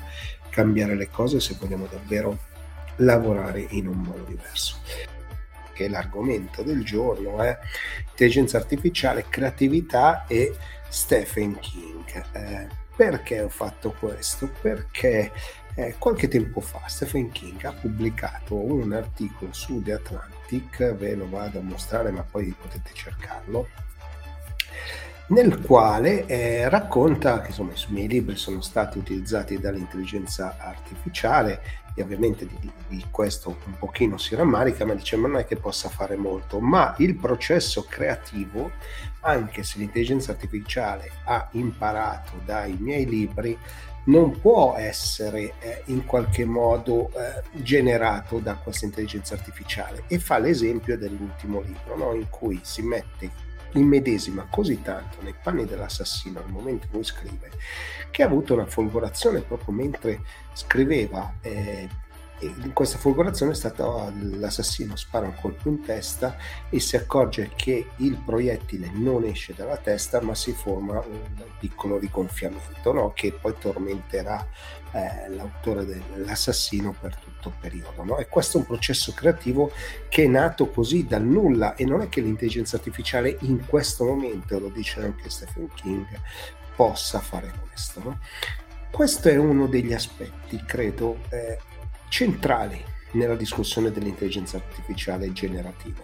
cambiare 0.50 0.96
le 0.96 1.08
cose, 1.08 1.40
se 1.40 1.56
vogliamo 1.58 1.86
davvero 1.90 2.46
lavorare 2.96 3.64
in 3.70 3.86
un 3.86 3.98
modo 3.98 4.24
diverso 4.26 5.07
è 5.86 5.88
l'argomento 5.88 6.62
del 6.62 6.84
giorno, 6.84 7.42
è 7.42 7.56
intelligenza 8.10 8.58
artificiale, 8.58 9.26
creatività 9.28 10.26
e 10.26 10.54
Stephen 10.88 11.58
King. 11.58 12.24
Eh, 12.32 12.66
perché 12.96 13.42
ho 13.42 13.48
fatto 13.48 13.94
questo? 13.98 14.50
Perché 14.60 15.30
eh, 15.74 15.94
qualche 15.98 16.26
tempo 16.26 16.60
fa 16.60 16.82
Stephen 16.86 17.30
King 17.30 17.62
ha 17.64 17.72
pubblicato 17.72 18.56
un 18.56 18.92
articolo 18.92 19.52
su 19.52 19.80
The 19.80 19.92
Atlantic, 19.92 20.94
ve 20.94 21.14
lo 21.14 21.28
vado 21.28 21.60
a 21.60 21.62
mostrare 21.62 22.10
ma 22.10 22.22
poi 22.22 22.52
potete 22.60 22.90
cercarlo, 22.92 23.68
nel 25.28 25.60
quale 25.60 26.26
eh, 26.26 26.68
racconta 26.68 27.40
che 27.40 27.48
insomma, 27.48 27.72
i 27.72 27.92
miei 27.92 28.08
libri 28.08 28.36
sono 28.36 28.60
stati 28.60 28.98
utilizzati 28.98 29.58
dall'intelligenza 29.58 30.56
artificiale 30.58 31.60
e 31.98 32.02
ovviamente 32.02 32.46
di, 32.46 32.70
di, 32.86 33.04
questo 33.10 33.56
un 33.66 33.76
pochino 33.76 34.18
si 34.18 34.36
rammarica, 34.36 34.84
ma 34.84 34.94
dice 34.94 35.16
ma 35.16 35.26
non 35.26 35.38
è 35.38 35.44
che 35.44 35.56
possa 35.56 35.88
fare 35.88 36.16
molto, 36.16 36.60
ma 36.60 36.94
il 36.98 37.16
processo 37.16 37.84
creativo, 37.88 38.70
anche 39.20 39.64
se 39.64 39.78
l'intelligenza 39.78 40.30
artificiale 40.30 41.10
ha 41.24 41.48
imparato 41.52 42.40
dai 42.44 42.76
miei 42.78 43.04
libri, 43.04 43.58
non 44.04 44.38
può 44.40 44.76
essere 44.78 45.54
eh, 45.58 45.82
in 45.86 46.06
qualche 46.06 46.44
modo 46.44 47.10
eh, 47.10 47.42
generato 47.60 48.38
da 48.38 48.54
questa 48.54 48.86
intelligenza 48.86 49.34
artificiale 49.34 50.04
e 50.06 50.18
fa 50.18 50.38
l'esempio 50.38 50.96
dell'ultimo 50.96 51.60
libro 51.60 51.96
no? 51.96 52.14
in 52.14 52.30
cui 52.30 52.60
si 52.62 52.80
mette 52.80 53.46
immedesima 53.72 54.46
così 54.48 54.82
tanto 54.82 55.18
nei 55.22 55.34
panni 55.40 55.64
dell'assassino 55.64 56.40
al 56.40 56.50
momento 56.50 56.86
in 56.86 56.92
cui 56.92 57.04
scrive 57.04 57.50
che 58.10 58.22
ha 58.22 58.26
avuto 58.26 58.54
una 58.54 58.66
folgorazione 58.66 59.40
proprio 59.40 59.74
mentre 59.74 60.20
scriveva 60.52 61.34
eh, 61.42 61.88
e 62.38 62.46
in 62.46 62.72
questa 62.72 62.98
folgorazione 62.98 63.52
è 63.52 63.54
stato 63.54 64.12
l'assassino 64.14 64.96
spara 64.96 65.26
un 65.26 65.34
colpo 65.34 65.68
in 65.68 65.82
testa 65.82 66.36
e 66.70 66.78
si 66.80 66.96
accorge 66.96 67.50
che 67.54 67.88
il 67.96 68.16
proiettile 68.16 68.90
non 68.92 69.24
esce 69.24 69.54
dalla 69.54 69.76
testa 69.76 70.20
ma 70.20 70.34
si 70.34 70.52
forma 70.52 70.98
un 70.98 71.42
piccolo 71.58 71.98
rigonfiamento 71.98 72.92
no? 72.92 73.12
che 73.12 73.32
poi 73.32 73.54
tormenterà 73.58 74.46
eh, 74.92 75.28
l'autore 75.30 75.84
dell'assassino 75.84 76.94
per 76.98 77.16
tutto 77.16 77.48
il 77.48 77.54
periodo 77.60 78.04
no? 78.04 78.18
e 78.18 78.28
questo 78.28 78.58
è 78.58 78.60
un 78.60 78.66
processo 78.66 79.12
creativo 79.12 79.72
che 80.08 80.24
è 80.24 80.28
nato 80.28 80.68
così 80.68 81.06
dal 81.06 81.24
nulla 81.24 81.74
e 81.74 81.84
non 81.84 82.02
è 82.02 82.08
che 82.08 82.20
l'intelligenza 82.20 82.76
artificiale 82.76 83.36
in 83.40 83.66
questo 83.66 84.04
momento 84.04 84.58
lo 84.58 84.68
dice 84.68 85.00
anche 85.00 85.28
Stephen 85.28 85.68
King 85.74 86.06
possa 86.76 87.18
fare 87.18 87.52
questo 87.68 88.00
no? 88.02 88.20
questo 88.90 89.28
è 89.28 89.36
uno 89.36 89.66
degli 89.66 89.92
aspetti 89.92 90.62
credo 90.64 91.18
eh, 91.30 91.58
centrali 92.08 92.82
nella 93.12 93.36
discussione 93.36 93.90
dell'intelligenza 93.90 94.56
artificiale 94.56 95.32
generativa. 95.32 96.02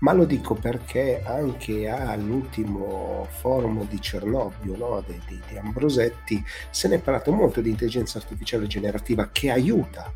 Ma 0.00 0.12
lo 0.12 0.24
dico 0.24 0.54
perché 0.54 1.22
anche 1.24 1.88
all'ultimo 1.88 3.26
forum 3.30 3.86
di 3.86 4.00
Cernobbio 4.00 4.76
no, 4.76 5.04
di, 5.06 5.20
di, 5.26 5.40
di 5.46 5.58
Ambrosetti 5.58 6.42
se 6.70 6.88
ne 6.88 6.96
è 6.96 7.00
parlato 7.00 7.32
molto 7.32 7.60
di 7.60 7.68
intelligenza 7.68 8.16
artificiale 8.16 8.66
generativa 8.66 9.28
che 9.30 9.50
aiuta 9.50 10.10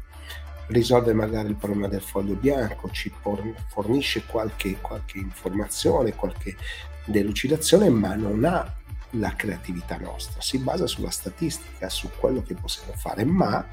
risolve 0.69 1.13
magari 1.13 1.49
il 1.49 1.57
problema 1.57 1.89
del 1.89 2.01
foglio 2.01 2.35
bianco, 2.35 2.91
ci 2.91 3.13
fornisce 3.69 4.25
qualche, 4.25 4.79
qualche 4.81 5.19
informazione, 5.19 6.15
qualche 6.15 6.57
delucidazione, 7.05 7.91
ma 7.91 8.15
non 8.15 8.45
ha 8.45 8.75
la 9.19 9.35
creatività 9.35 9.97
nostra, 9.97 10.41
si 10.41 10.59
basa 10.59 10.87
sulla 10.87 11.11
statistica, 11.11 11.89
su 11.89 12.11
quello 12.19 12.43
che 12.43 12.55
possiamo 12.55 12.93
fare, 12.95 13.25
ma 13.25 13.67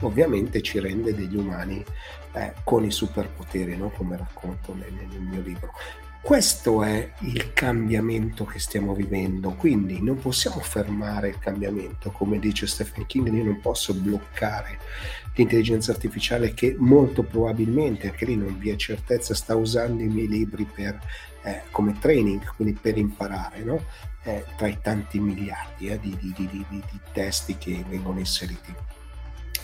ovviamente 0.00 0.62
ci 0.62 0.78
rende 0.80 1.14
degli 1.14 1.36
umani 1.36 1.84
eh, 2.32 2.52
con 2.64 2.84
i 2.84 2.90
superpoteri, 2.90 3.76
no? 3.76 3.90
come 3.90 4.16
racconto 4.16 4.74
nel, 4.74 4.92
nel 4.92 5.20
mio 5.20 5.40
libro. 5.40 5.72
Questo 6.24 6.82
è 6.82 7.12
il 7.20 7.52
cambiamento 7.52 8.46
che 8.46 8.58
stiamo 8.58 8.94
vivendo, 8.94 9.50
quindi 9.50 10.00
non 10.00 10.18
possiamo 10.18 10.58
fermare 10.60 11.28
il 11.28 11.38
cambiamento, 11.38 12.10
come 12.10 12.38
dice 12.38 12.66
Stephen 12.66 13.04
King, 13.04 13.30
io 13.30 13.44
non 13.44 13.60
posso 13.60 13.92
bloccare 13.92 14.78
l'intelligenza 15.34 15.92
artificiale 15.92 16.54
che 16.54 16.76
molto 16.78 17.24
probabilmente, 17.24 18.08
anche 18.08 18.24
lì 18.24 18.36
non 18.36 18.56
vi 18.58 18.70
è 18.70 18.76
certezza, 18.76 19.34
sta 19.34 19.54
usando 19.54 20.02
i 20.02 20.08
miei 20.08 20.26
libri 20.26 20.64
per, 20.64 20.98
eh, 21.42 21.64
come 21.70 21.98
training, 21.98 22.42
quindi 22.54 22.78
per 22.80 22.96
imparare, 22.96 23.62
no? 23.62 23.84
Eh, 24.24 24.44
tra 24.56 24.66
i 24.66 24.78
tanti 24.80 25.18
miliardi 25.18 25.88
eh, 25.88 26.00
di, 26.00 26.16
di, 26.20 26.32
di, 26.34 26.48
di 26.68 27.00
testi 27.12 27.56
che 27.56 27.84
vengono 27.88 28.18
inseriti. 28.18 28.74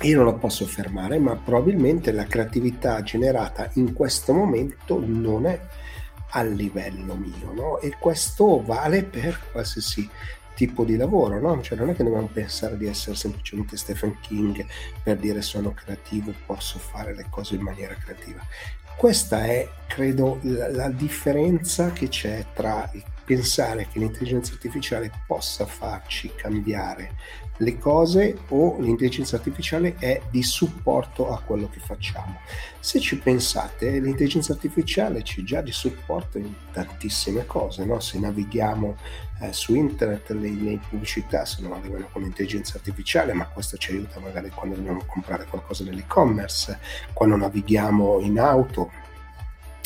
Io 0.03 0.17
non 0.17 0.25
lo 0.25 0.39
posso 0.39 0.67
fermare, 0.67 1.19
ma 1.19 1.37
probabilmente 1.37 2.11
la 2.13 2.25
creatività 2.25 3.03
generata 3.03 3.69
in 3.75 3.93
questo 3.93 4.33
momento 4.33 4.99
non 5.05 5.45
è 5.45 5.61
a 6.31 6.43
livello 6.43 7.15
mio, 7.17 7.53
no? 7.53 7.81
E 7.81 7.97
questo 7.99 8.63
vale 8.63 9.03
per 9.03 9.39
qualsiasi 9.53 10.09
tipo 10.55 10.85
di 10.85 10.97
lavoro, 10.97 11.39
no? 11.41 11.61
Cioè 11.61 11.77
non 11.77 11.91
è 11.91 11.95
che 11.95 12.05
dobbiamo 12.05 12.31
pensare 12.33 12.79
di 12.79 12.87
essere 12.87 13.17
semplicemente 13.17 13.77
Stephen 13.77 14.19
King 14.21 14.65
per 15.03 15.17
dire 15.17 15.43
sono 15.43 15.73
creativo, 15.73 16.33
posso 16.47 16.79
fare 16.79 17.15
le 17.15 17.27
cose 17.29 17.57
in 17.57 17.63
maniera 17.63 17.95
creativa. 17.95 18.41
Questa 18.97 19.45
è, 19.45 19.69
credo, 19.87 20.39
la, 20.43 20.71
la 20.71 20.89
differenza 20.91 21.91
che 21.93 22.09
c'è 22.09 22.47
tra 22.55 22.89
il 22.93 23.05
pensare 23.31 23.87
che 23.87 24.01
l'intelligenza 24.01 24.55
artificiale 24.55 25.09
possa 25.25 25.65
farci 25.65 26.33
cambiare 26.35 27.13
le 27.59 27.79
cose 27.79 28.37
o 28.49 28.81
l'intelligenza 28.81 29.37
artificiale 29.37 29.95
è 29.99 30.21
di 30.31 30.43
supporto 30.43 31.31
a 31.31 31.41
quello 31.41 31.69
che 31.69 31.79
facciamo. 31.79 32.41
Se 32.81 32.99
ci 32.99 33.19
pensate, 33.19 34.01
l'intelligenza 34.01 34.53
artificiale 34.53 35.23
ci 35.23 35.45
già 35.45 35.61
di 35.61 35.71
supporto 35.71 36.39
in 36.39 36.53
tantissime 36.73 37.47
cose, 37.47 37.85
no? 37.85 38.01
se 38.01 38.19
navighiamo 38.19 38.97
eh, 39.43 39.53
su 39.53 39.75
internet 39.75 40.31
le, 40.31 40.51
le, 40.51 40.81
pubblicità 40.89 41.45
se 41.45 41.63
non 41.63 41.73
arrivano 41.73 42.09
con 42.11 42.23
l'intelligenza 42.23 42.79
artificiale, 42.79 43.33
ma 43.33 43.47
questo 43.47 43.77
ci 43.77 43.93
aiuta 43.93 44.19
magari 44.21 44.51
quando 44.51 44.75
dobbiamo 44.75 45.05
comprare 45.07 45.45
qualcosa 45.45 45.85
nell'e-commerce, 45.85 46.79
quando 47.13 47.37
navighiamo 47.37 48.21
in 48.21 48.41
auto, 48.41 48.91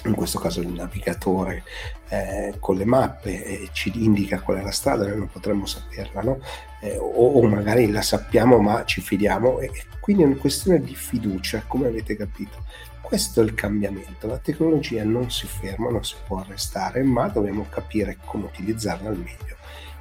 in 0.04 0.14
questo 0.14 0.38
caso 0.38 0.60
il 0.60 0.68
navigatore 0.68 1.62
eh, 2.08 2.54
con 2.60 2.76
le 2.76 2.84
mappe 2.84 3.44
eh, 3.44 3.68
ci 3.72 3.90
indica 4.04 4.40
qual 4.40 4.58
è 4.58 4.62
la 4.62 4.70
strada, 4.70 5.06
noi 5.06 5.18
non 5.18 5.28
potremmo 5.28 5.66
saperla, 5.66 6.22
no? 6.22 6.40
eh, 6.80 6.98
o, 6.98 7.38
o, 7.38 7.42
magari 7.42 7.90
la 7.90 8.02
sappiamo 8.02 8.58
ma 8.58 8.84
ci 8.84 9.00
fidiamo 9.00 9.60
e 9.60 9.70
quindi 10.00 10.22
è 10.22 10.26
una 10.26 10.36
questione 10.36 10.80
di 10.80 10.94
fiducia, 10.94 11.64
come 11.66 11.86
avete 11.86 12.14
capito. 12.16 12.64
Questo 13.00 13.40
è 13.40 13.44
il 13.44 13.54
cambiamento, 13.54 14.26
la 14.26 14.38
tecnologia 14.38 15.02
non 15.04 15.30
si 15.30 15.46
ferma, 15.46 15.90
non 15.90 16.04
si 16.04 16.14
può 16.26 16.38
arrestare, 16.40 17.02
ma 17.02 17.28
dobbiamo 17.28 17.66
capire 17.70 18.18
come 18.24 18.44
utilizzarla 18.44 19.08
al 19.08 19.16
meglio. 19.16 19.56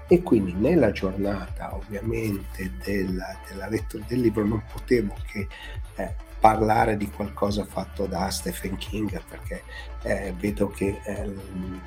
E 0.08 0.22
quindi 0.22 0.54
nella 0.54 0.92
giornata 0.92 1.74
ovviamente 1.74 2.74
della, 2.84 3.38
della 3.48 3.70
lettura 3.70 4.04
del 4.08 4.20
libro 4.20 4.46
non 4.46 4.64
potevo 4.72 5.16
che 5.32 5.48
eh, 5.96 6.16
parlare 6.44 6.98
di 6.98 7.10
qualcosa 7.10 7.64
fatto 7.64 8.06
da 8.06 8.30
Stephen 8.30 8.76
King 8.76 9.24
perché 9.30 9.64
eh, 10.02 10.34
vedo 10.38 10.68
che 10.68 11.00
eh, 11.02 11.34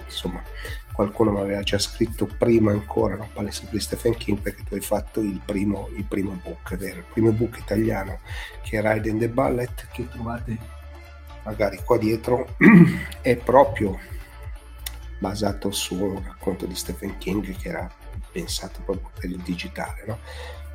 insomma 0.07 0.43
qualcuno 0.95 1.33
mi 1.33 1.41
aveva 1.41 1.61
già 1.61 1.79
scritto 1.79 2.27
prima 2.39 2.71
ancora 2.71 3.17
no? 3.17 3.29
parli 3.35 3.53
sempre 3.53 3.77
di 3.77 3.85
Stephen 3.85 4.17
King 4.17 4.39
perché 4.39 4.63
tu 4.63 4.73
hai 4.73 4.81
fatto 4.81 5.21
il 5.21 5.43
primo, 5.45 5.91
il 5.95 6.05
primo 6.05 6.41
book 6.43 6.75
vero? 6.77 7.01
il 7.01 7.05
primo 7.13 7.33
book 7.33 7.59
italiano 7.59 8.21
che 8.63 8.79
è 8.79 8.95
Ride 8.95 9.11
in 9.11 9.19
the 9.19 9.29
Ballet 9.29 9.89
che 9.93 10.09
trovate 10.09 10.57
magari 11.43 11.79
qua 11.85 11.99
dietro 11.99 12.57
è 13.21 13.37
proprio 13.37 13.99
basato 15.19 15.71
su 15.71 16.03
un 16.03 16.25
racconto 16.25 16.65
di 16.65 16.75
Stephen 16.75 17.19
King 17.19 17.55
che 17.59 17.69
era 17.69 17.93
pensato 18.33 18.81
proprio 18.87 19.11
per 19.21 19.29
il 19.29 19.41
digitale 19.41 20.03
no? 20.07 20.19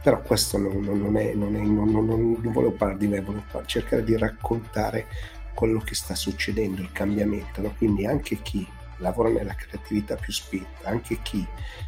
Però 0.01 0.22
questo 0.22 0.58
non, 0.58 0.79
non, 0.81 1.15
è, 1.17 1.34
non, 1.34 1.55
è, 1.55 1.60
non, 1.60 1.91
non 1.91 2.51
volevo 2.51 2.72
parlare 2.72 3.00
di 3.00 3.08
me, 3.08 3.22
volevo 3.22 3.43
cercare 3.65 4.03
di 4.03 4.17
raccontare 4.17 5.08
quello 5.53 5.79
che 5.79 5.96
sta 5.96 6.15
succedendo, 6.15 6.81
il 6.81 6.91
cambiamento, 6.91 7.62
no? 7.62 7.74
quindi 7.77 8.05
anche 8.05 8.41
chi 8.41 8.67
lavora 8.98 9.29
nella 9.29 9.53
creatività 9.53 10.15
più 10.15 10.31
spinta, 10.31 10.89
anche 10.89 11.20
chi 11.22 11.46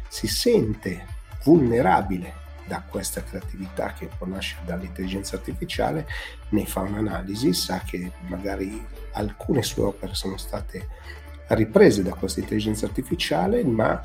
si 0.08 0.26
sente 0.26 1.06
vulnerabile 1.44 2.42
da 2.66 2.82
questa 2.82 3.22
creatività 3.22 3.92
che 3.92 4.08
può 4.16 4.26
nascere 4.26 4.62
dall'intelligenza 4.64 5.36
artificiale, 5.36 6.06
ne 6.50 6.66
fa 6.66 6.80
un'analisi, 6.80 7.52
sa 7.52 7.80
che 7.80 8.12
magari 8.26 8.84
alcune 9.12 9.62
sue 9.62 9.84
opere 9.84 10.14
sono 10.14 10.36
state 10.36 10.88
riprese 11.48 12.02
da 12.02 12.14
questa 12.14 12.40
intelligenza 12.40 12.86
artificiale, 12.86 13.64
ma 13.64 14.00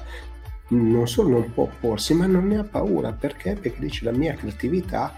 non 0.69 1.07
solo 1.07 1.29
non 1.29 1.53
può 1.53 1.63
opporsi, 1.63 2.13
ma 2.13 2.25
non 2.25 2.47
ne 2.47 2.57
ha 2.57 2.63
paura. 2.63 3.11
Perché? 3.11 3.55
Perché 3.55 3.79
dice 3.79 4.05
la 4.05 4.11
mia 4.11 4.33
creatività 4.35 5.13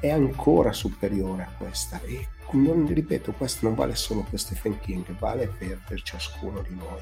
è 0.00 0.10
ancora 0.10 0.72
superiore 0.72 1.42
a 1.42 1.50
questa. 1.56 2.00
E 2.02 2.28
non, 2.52 2.86
ripeto, 2.86 3.32
questo 3.32 3.66
non 3.66 3.74
vale 3.74 3.94
solo 3.94 4.24
per 4.28 4.38
Stephen 4.38 4.78
King, 4.80 5.04
vale 5.18 5.46
per, 5.46 5.80
per 5.86 6.02
ciascuno 6.02 6.62
di 6.62 6.74
noi. 6.74 7.00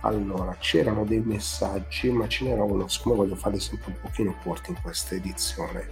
Allora, 0.00 0.54
c'erano 0.58 1.04
dei 1.04 1.20
messaggi, 1.20 2.10
ma 2.10 2.28
ce 2.28 2.44
n'era 2.44 2.62
uno, 2.62 2.88
siccome 2.88 3.16
voglio 3.16 3.36
farli 3.36 3.58
sempre 3.58 3.92
un 3.92 4.00
pochino 4.00 4.36
corti 4.42 4.70
in 4.70 4.76
questa 4.82 5.14
edizione. 5.14 5.88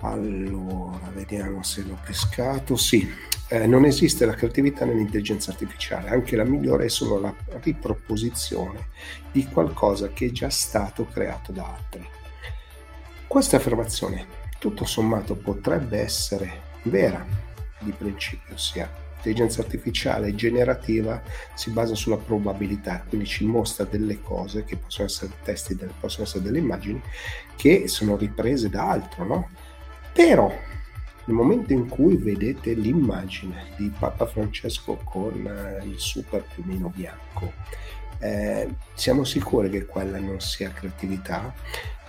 Allora, 0.00 1.10
vediamo 1.12 1.62
se 1.62 1.82
l'ho 1.82 1.98
pescato. 2.04 2.76
Sì, 2.76 3.08
eh, 3.48 3.66
non 3.66 3.84
esiste 3.84 4.26
la 4.26 4.34
creatività 4.34 4.84
nell'intelligenza 4.84 5.50
artificiale, 5.50 6.10
anche 6.10 6.36
la 6.36 6.44
migliore 6.44 6.84
è 6.84 6.88
solo 6.88 7.18
la 7.18 7.34
riproposizione 7.60 8.88
di 9.32 9.44
qualcosa 9.46 10.08
che 10.08 10.26
è 10.26 10.30
già 10.30 10.50
stato 10.50 11.06
creato 11.06 11.50
da 11.50 11.66
altri. 11.66 12.06
Questa 13.26 13.56
affermazione, 13.56 14.26
tutto 14.58 14.84
sommato, 14.84 15.34
potrebbe 15.34 15.98
essere 15.98 16.66
vera 16.82 17.26
di 17.80 17.90
principio, 17.90 18.54
ossia 18.54 19.06
l'intelligenza 19.18 19.62
artificiale 19.62 20.34
generativa 20.34 21.20
si 21.54 21.70
basa 21.70 21.94
sulla 21.94 22.16
probabilità, 22.16 23.04
quindi 23.08 23.26
ci 23.26 23.44
mostra 23.44 23.84
delle 23.84 24.20
cose 24.20 24.64
che 24.64 24.76
possono 24.76 25.06
essere 25.06 25.32
testi, 25.42 25.76
possono 25.98 26.24
essere 26.24 26.44
delle 26.44 26.58
immagini 26.58 27.00
che 27.56 27.88
sono 27.88 28.16
riprese 28.16 28.68
da 28.68 28.88
altro, 28.88 29.24
no? 29.24 29.48
Però 30.18 30.48
nel 30.48 31.36
momento 31.36 31.72
in 31.72 31.86
cui 31.86 32.16
vedete 32.16 32.72
l'immagine 32.72 33.66
di 33.76 33.88
Papa 33.96 34.26
Francesco 34.26 34.96
con 35.04 35.46
eh, 35.46 35.86
il 35.86 36.00
super 36.00 36.42
piumino 36.42 36.92
bianco, 36.92 37.52
eh, 38.18 38.68
siamo 38.94 39.22
sicuri 39.22 39.70
che 39.70 39.86
quella 39.86 40.18
non 40.18 40.40
sia 40.40 40.72
creatività? 40.72 41.54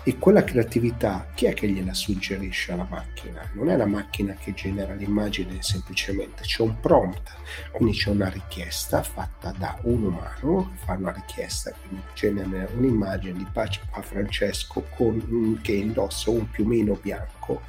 E 0.04 0.18
quella 0.18 0.44
creatività 0.44 1.28
chi 1.36 1.46
è 1.46 1.54
che 1.54 1.68
gliela 1.68 1.94
suggerisce 1.94 2.72
alla 2.72 2.88
macchina? 2.90 3.48
Non 3.54 3.70
è 3.70 3.76
la 3.76 3.86
macchina 3.86 4.34
che 4.34 4.54
genera 4.54 4.94
l'immagine 4.94 5.62
semplicemente, 5.62 6.44
c'è 6.44 6.62
un 6.62 6.80
prompt, 6.80 7.30
quindi 7.72 7.98
c'è 7.98 8.10
una 8.10 8.30
richiesta 8.30 9.04
fatta 9.04 9.54
da 9.58 9.78
un 9.84 10.04
umano 10.04 10.72
che 10.72 10.86
fa 10.86 10.94
una 10.94 11.12
richiesta, 11.12 11.72
quindi 11.72 12.02
genera 12.14 12.68
un'immagine 12.76 13.38
di 13.38 13.48
Papa 13.52 14.02
Francesco 14.02 14.86
con, 14.96 15.60
che 15.62 15.74
indossa 15.74 16.30
un 16.30 16.50
piumino 16.50 16.98
bianco 17.00 17.62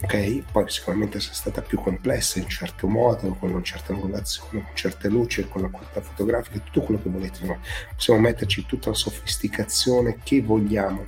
ok? 0.00 0.44
Poi 0.52 0.70
sicuramente 0.70 1.18
sarà 1.18 1.34
stata 1.34 1.60
più 1.60 1.80
complessa 1.80 2.38
in 2.38 2.48
certo 2.48 2.86
modo, 2.86 3.34
con 3.34 3.50
una 3.50 3.62
certa 3.62 3.92
angolazione, 3.92 4.62
con 4.62 4.70
certe 4.74 5.08
luci, 5.08 5.48
con 5.48 5.62
la 5.62 5.68
qualità 5.68 6.00
fotografica, 6.00 6.60
tutto 6.60 6.82
quello 6.82 7.02
che 7.02 7.10
volete, 7.10 7.44
no? 7.44 7.58
possiamo 7.94 8.20
metterci 8.20 8.64
tutta 8.64 8.90
la 8.90 8.94
sofisticazione 8.94 10.18
che 10.22 10.40
vogliamo 10.40 11.04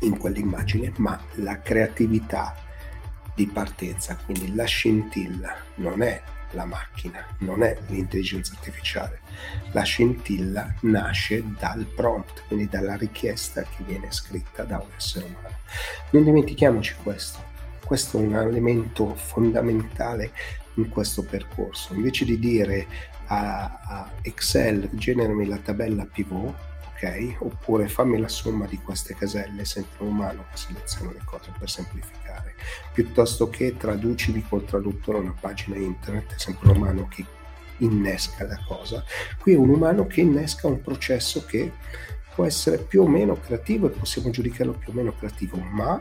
in 0.00 0.18
quell'immagine, 0.18 0.92
ma 0.96 1.20
la 1.36 1.60
creatività 1.60 2.54
di 3.34 3.46
partenza, 3.46 4.16
quindi 4.24 4.54
la 4.54 4.64
scintilla, 4.64 5.54
non 5.76 6.02
è 6.02 6.22
la 6.52 6.64
macchina, 6.64 7.24
non 7.38 7.62
è 7.62 7.76
l'intelligenza 7.88 8.54
artificiale. 8.54 9.20
La 9.72 9.82
scintilla 9.82 10.74
nasce 10.82 11.42
dal 11.58 11.84
prompt, 11.84 12.44
quindi 12.46 12.68
dalla 12.68 12.96
richiesta 12.96 13.62
che 13.62 13.84
viene 13.84 14.10
scritta 14.10 14.64
da 14.64 14.78
un 14.78 14.88
essere 14.96 15.26
umano. 15.26 15.56
Non 16.10 16.24
dimentichiamoci 16.24 16.94
questo 17.02 17.54
questo 17.86 18.18
è 18.18 18.20
un 18.20 18.34
elemento 18.34 19.14
fondamentale 19.14 20.32
in 20.74 20.88
questo 20.88 21.22
percorso. 21.22 21.94
Invece 21.94 22.24
di 22.24 22.36
dire 22.38 22.86
a, 23.28 24.10
Excel 24.22 24.88
generami 24.92 25.46
la 25.46 25.58
tabella 25.58 26.04
pivot, 26.04 26.54
ok? 26.96 27.36
Oppure 27.40 27.88
fammi 27.88 28.18
la 28.18 28.28
somma 28.28 28.66
di 28.66 28.78
queste 28.78 29.14
caselle, 29.14 29.64
sempre 29.64 30.04
un 30.04 30.12
umano 30.12 30.46
che 30.50 30.56
seleziona 30.56 31.12
le 31.12 31.22
cose 31.24 31.52
per 31.56 31.68
semplificare, 31.68 32.54
piuttosto 32.92 33.50
che 33.50 33.76
traducimi 33.76 34.44
col 34.48 34.64
traduttore 34.64 35.18
una 35.18 35.34
pagina 35.38 35.76
internet, 35.76 36.34
sempre 36.36 36.70
un 36.70 36.76
umano 36.76 37.06
che 37.08 37.24
innesca 37.78 38.46
la 38.46 38.58
cosa. 38.66 39.04
Qui 39.38 39.52
è 39.52 39.56
un 39.56 39.68
umano 39.68 40.06
che 40.06 40.22
innesca 40.22 40.66
un 40.66 40.80
processo 40.80 41.44
che 41.44 41.72
può 42.34 42.44
essere 42.44 42.78
più 42.78 43.02
o 43.02 43.08
meno 43.08 43.38
creativo 43.38 43.86
e 43.86 43.90
possiamo 43.90 44.30
giudicarlo 44.30 44.72
più 44.72 44.92
o 44.92 44.94
meno 44.94 45.14
creativo, 45.14 45.58
ma 45.58 46.00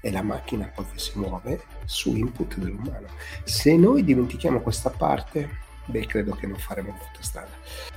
è 0.00 0.10
la 0.10 0.22
macchina 0.22 0.66
poi 0.66 0.84
che 0.92 0.98
si 0.98 1.12
muove 1.14 1.62
su 1.84 2.14
input 2.14 2.56
dell'umano. 2.56 3.06
Se 3.44 3.74
noi 3.76 4.04
dimentichiamo 4.04 4.60
questa 4.60 4.90
parte, 4.90 5.62
beh, 5.86 6.06
credo 6.06 6.34
che 6.34 6.46
non 6.46 6.58
faremo 6.58 6.90
molta 6.90 7.22
strada. 7.22 7.92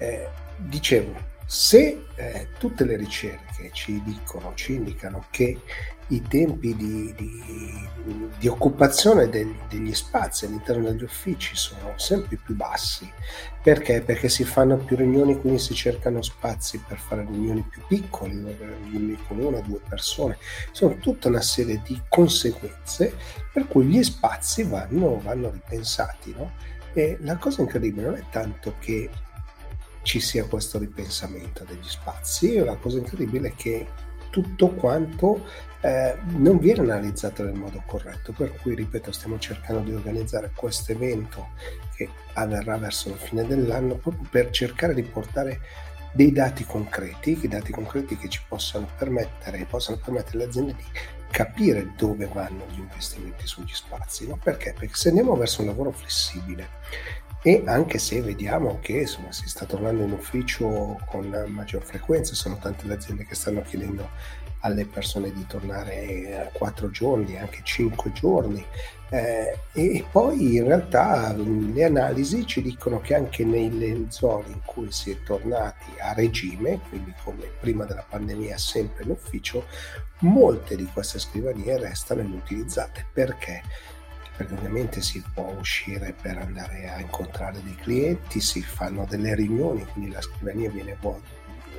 Eh, 0.00 0.28
dicevo, 0.56 1.14
se 1.44 2.06
eh, 2.14 2.48
tutte 2.58 2.84
le 2.84 2.96
ricerche 2.96 3.70
ci 3.72 4.00
dicono, 4.02 4.52
ci 4.54 4.74
indicano 4.74 5.26
che 5.30 5.58
i 6.06 6.22
tempi 6.22 6.74
di, 6.74 7.14
di, 7.14 7.88
di 8.38 8.48
occupazione 8.48 9.28
degli, 9.28 9.54
degli 9.68 9.92
spazi 9.92 10.44
all'interno 10.44 10.90
degli 10.90 11.02
uffici 11.02 11.54
sono 11.54 11.92
sempre 11.96 12.36
più 12.36 12.54
bassi, 12.54 13.10
perché? 13.62 14.00
Perché 14.00 14.28
si 14.28 14.44
fanno 14.44 14.76
più 14.76 14.96
riunioni, 14.96 15.38
quindi 15.38 15.58
si 15.58 15.74
cercano 15.74 16.22
spazi 16.22 16.82
per 16.86 16.98
fare 16.98 17.26
riunioni 17.28 17.62
più 17.68 17.82
piccole, 17.86 18.32
riunioni 18.32 19.18
con 19.26 19.38
una 19.38 19.58
o 19.58 19.62
due 19.62 19.80
persone, 19.86 20.38
sono 20.72 20.96
tutta 20.96 21.28
una 21.28 21.42
serie 21.42 21.80
di 21.84 22.00
conseguenze 22.08 23.14
per 23.52 23.66
cui 23.66 23.84
gli 23.86 24.02
spazi 24.02 24.62
vanno, 24.62 25.18
vanno 25.18 25.50
ripensati. 25.50 26.32
No? 26.36 26.52
E 26.92 27.18
la 27.20 27.36
cosa 27.36 27.60
incredibile 27.60 28.06
non 28.06 28.16
è 28.16 28.24
tanto 28.30 28.74
che 28.80 29.10
ci 30.10 30.18
sia 30.18 30.44
questo 30.44 30.76
ripensamento 30.80 31.62
degli 31.62 31.86
spazi. 31.86 32.54
E 32.54 32.64
la 32.64 32.74
cosa 32.74 32.98
incredibile 32.98 33.50
è 33.50 33.54
che 33.54 33.86
tutto 34.30 34.70
quanto 34.70 35.46
eh, 35.82 36.16
non 36.36 36.58
viene 36.58 36.80
analizzato 36.80 37.44
nel 37.44 37.54
modo 37.54 37.80
corretto, 37.86 38.32
per 38.32 38.52
cui 38.56 38.74
ripeto 38.74 39.12
stiamo 39.12 39.38
cercando 39.38 39.82
di 39.82 39.94
organizzare 39.94 40.50
questo 40.52 40.90
evento 40.90 41.50
che 41.94 42.08
avverrà 42.32 42.76
verso 42.76 43.10
la 43.10 43.16
fine 43.16 43.46
dell'anno 43.46 43.94
proprio 43.94 44.26
per 44.28 44.50
cercare 44.50 44.94
di 44.94 45.02
portare 45.04 45.60
dei 46.12 46.32
dati 46.32 46.64
concreti, 46.64 47.46
dati 47.46 47.70
concreti 47.70 48.16
che 48.16 48.28
ci 48.28 48.40
possano 48.48 48.88
permettere, 48.98 49.64
possano 49.64 50.00
permettere 50.02 50.38
alle 50.38 50.46
aziende 50.46 50.74
di 50.74 50.84
capire 51.30 51.92
dove 51.96 52.26
vanno 52.26 52.66
gli 52.70 52.78
investimenti 52.78 53.46
sugli 53.46 53.72
spazi, 53.72 54.26
no? 54.26 54.38
perché? 54.42 54.74
Perché 54.78 54.94
se 54.94 55.08
andiamo 55.08 55.36
verso 55.36 55.60
un 55.60 55.68
lavoro 55.68 55.92
flessibile 55.92 56.68
e 57.42 57.62
anche 57.66 57.98
se 57.98 58.20
vediamo 58.20 58.78
che 58.80 59.00
insomma, 59.00 59.32
si 59.32 59.48
sta 59.48 59.64
tornando 59.64 60.02
in 60.02 60.12
ufficio 60.12 61.00
con 61.06 61.28
maggior 61.48 61.82
frequenza, 61.82 62.34
sono 62.34 62.58
tante 62.58 62.86
le 62.86 62.94
aziende 62.94 63.24
che 63.24 63.34
stanno 63.34 63.62
chiedendo 63.62 64.10
alle 64.60 64.84
persone 64.84 65.32
di 65.32 65.46
tornare 65.46 66.50
quattro 66.52 66.90
giorni, 66.90 67.38
anche 67.38 67.60
cinque 67.62 68.12
giorni. 68.12 68.64
Eh, 69.12 69.58
e 69.72 70.04
poi 70.08 70.56
in 70.56 70.66
realtà 70.66 71.34
le 71.34 71.84
analisi 71.84 72.46
ci 72.46 72.62
dicono 72.62 73.00
che 73.00 73.16
anche 73.16 73.44
nelle 73.44 74.06
zone 74.08 74.48
in 74.48 74.60
cui 74.64 74.92
si 74.92 75.10
è 75.10 75.22
tornati 75.24 75.90
a 75.98 76.12
regime, 76.12 76.80
quindi 76.88 77.12
come 77.24 77.50
prima 77.58 77.84
della 77.84 78.06
pandemia 78.08 78.56
sempre 78.56 79.02
in 79.04 79.10
ufficio, 79.10 79.64
molte 80.20 80.76
di 80.76 80.88
queste 80.92 81.18
scrivanie 81.18 81.78
restano 81.78 82.20
inutilizzate. 82.20 83.06
Perché? 83.12 83.62
perché 84.40 84.54
ovviamente 84.54 85.02
si 85.02 85.22
può 85.34 85.54
uscire 85.58 86.14
per 86.18 86.38
andare 86.38 86.88
a 86.88 86.98
incontrare 86.98 87.62
dei 87.62 87.74
clienti, 87.74 88.40
si 88.40 88.62
fanno 88.62 89.04
delle 89.06 89.34
riunioni, 89.34 89.84
quindi 89.92 90.10
la 90.12 90.22
scrivania 90.22 90.70
viene 90.70 90.96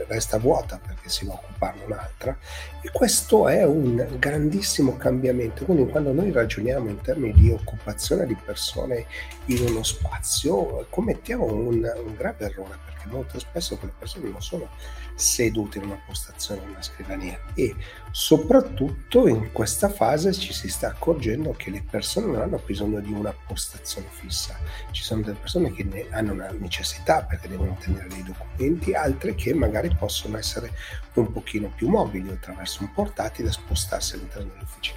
resta 0.08 0.38
vuota 0.38 0.80
perché 0.86 1.10
si 1.10 1.26
va 1.26 1.34
a 1.34 1.36
occuparne 1.36 1.84
un'altra. 1.86 2.38
E 2.82 2.90
questo 2.92 3.48
è 3.48 3.64
un 3.64 4.18
grandissimo 4.18 4.98
cambiamento. 4.98 5.66
Quindi 5.66 5.90
quando 5.90 6.12
noi 6.14 6.32
ragioniamo 6.32 6.90
in 6.90 7.02
termini 7.02 7.34
di 7.34 7.52
occupazione 7.52 8.26
di 8.26 8.36
persone 8.36 9.06
in 9.46 9.66
uno 9.68 9.84
spazio 9.84 10.86
commettiamo 10.90 11.46
un, 11.46 11.92
un 12.06 12.16
grave 12.16 12.46
errore 12.46 12.78
perché 12.86 13.08
molto 13.08 13.40
spesso 13.40 13.78
quelle 13.78 13.94
persone 13.98 14.30
non 14.30 14.42
sono 14.42 14.70
sedute 15.16 15.78
in 15.78 15.86
una 15.86 16.02
postazione, 16.06 16.62
in 16.64 16.70
una 16.70 16.82
scrivania 16.82 17.40
e 17.54 17.76
soprattutto 18.12 19.28
in 19.28 19.52
questa 19.52 19.90
fase 19.90 20.34
ci 20.34 20.54
si 20.54 20.68
sta 20.70 20.88
accorgendo 20.88 21.54
che 21.54 21.70
le 21.70 21.84
persone 21.90 22.28
non 22.28 22.42
hanno 22.42 22.62
bisogno 22.66 23.00
di 23.00 23.12
una 23.12 23.34
postazione 23.34 24.08
fissa, 24.10 24.58
ci 24.92 25.04
sono 25.04 25.22
delle 25.22 25.38
persone 25.38 25.72
che 25.72 25.84
ne 25.84 26.08
hanno 26.12 26.34
una 26.34 26.52
necessità 26.52 27.24
perché 27.24 27.48
devono 27.48 27.78
tenere 27.80 28.08
dei 28.08 28.24
documenti, 28.24 28.94
altre 28.94 29.36
che 29.36 29.54
magari 29.54 29.96
possono 29.96 30.38
essere 30.38 30.72
un 31.14 31.32
pochino 31.32 31.72
più 31.76 31.90
mobili 31.90 32.30
attraverso 32.30 32.84
un 32.84 32.92
portatile 32.94 33.50
e 33.50 33.54
spostarsi 33.54 34.16
all'interno 34.16 34.52
degli 34.54 34.64
uffici. 34.64 34.94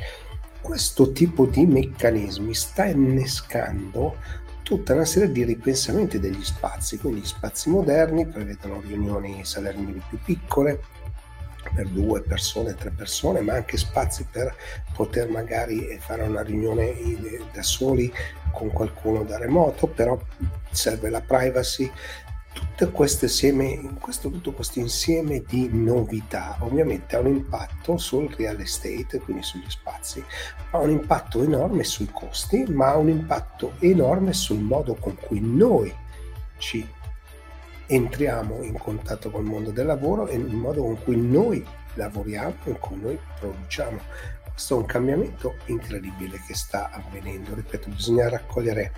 Questo 0.61 1.12
tipo 1.12 1.44
di 1.44 1.66
meccanismi 1.66 2.55
sta 2.55 2.87
innescando 2.87 4.16
tutta 4.64 4.94
una 4.94 5.05
serie 5.05 5.31
di 5.31 5.44
ripensamenti 5.44 6.18
degli 6.18 6.42
spazi, 6.42 6.98
quindi 6.98 7.20
gli 7.20 7.27
spazi 7.27 7.68
moderni 7.68 8.27
prevedono 8.27 8.81
riunioni 8.81 9.44
salariali 9.44 10.03
più 10.09 10.18
piccole, 10.24 10.81
per 11.74 11.87
due 11.88 12.20
persone, 12.22 12.74
tre 12.74 12.90
persone, 12.90 13.40
ma 13.40 13.55
anche 13.55 13.77
spazi 13.77 14.27
per 14.31 14.55
poter 14.94 15.29
magari 15.29 15.98
fare 16.00 16.22
una 16.22 16.42
riunione 16.42 16.94
da 17.53 17.62
soli 17.62 18.12
con 18.53 18.70
qualcuno 18.70 19.22
da 19.22 19.38
remoto, 19.38 19.87
però 19.87 20.18
serve 20.70 21.11
la 21.11 21.20
privacy, 21.20 21.90
tutte 22.54 22.90
queste 22.90 23.28
seme, 23.28 23.96
questo, 24.00 24.30
tutto 24.30 24.52
questo 24.52 24.78
insieme 24.78 25.42
di 25.46 25.68
novità 25.72 26.56
ovviamente 26.60 27.16
ha 27.16 27.18
un 27.18 27.26
impatto 27.26 27.98
sul 27.98 28.32
real 28.34 28.60
estate, 28.60 29.18
quindi 29.18 29.42
sugli 29.42 29.68
spazi, 29.68 30.24
ha 30.70 30.78
un 30.78 30.90
impatto 30.90 31.42
enorme 31.42 31.84
sui 31.84 32.08
costi, 32.10 32.64
ma 32.68 32.90
ha 32.90 32.96
un 32.96 33.08
impatto 33.08 33.74
enorme 33.80 34.32
sul 34.32 34.60
modo 34.60 34.94
con 34.94 35.16
cui 35.16 35.40
noi 35.40 35.92
ci 36.58 36.86
entriamo 37.86 38.62
in 38.62 38.78
contatto 38.78 39.30
col 39.30 39.44
mondo 39.44 39.70
del 39.70 39.86
lavoro 39.86 40.26
e 40.28 40.36
il 40.36 40.54
modo 40.54 40.82
con 40.82 41.02
cui 41.02 41.16
noi 41.16 41.64
lavoriamo 41.94 42.54
con 42.62 42.78
cui 42.78 43.00
noi 43.00 43.18
produciamo. 43.38 44.00
Questo 44.54 44.76
è 44.76 44.78
un 44.78 44.86
cambiamento 44.86 45.56
incredibile 45.66 46.40
che 46.46 46.54
sta 46.54 46.90
avvenendo. 46.92 47.56
Ripeto, 47.56 47.88
bisogna 47.90 48.28
raccogliere 48.28 48.92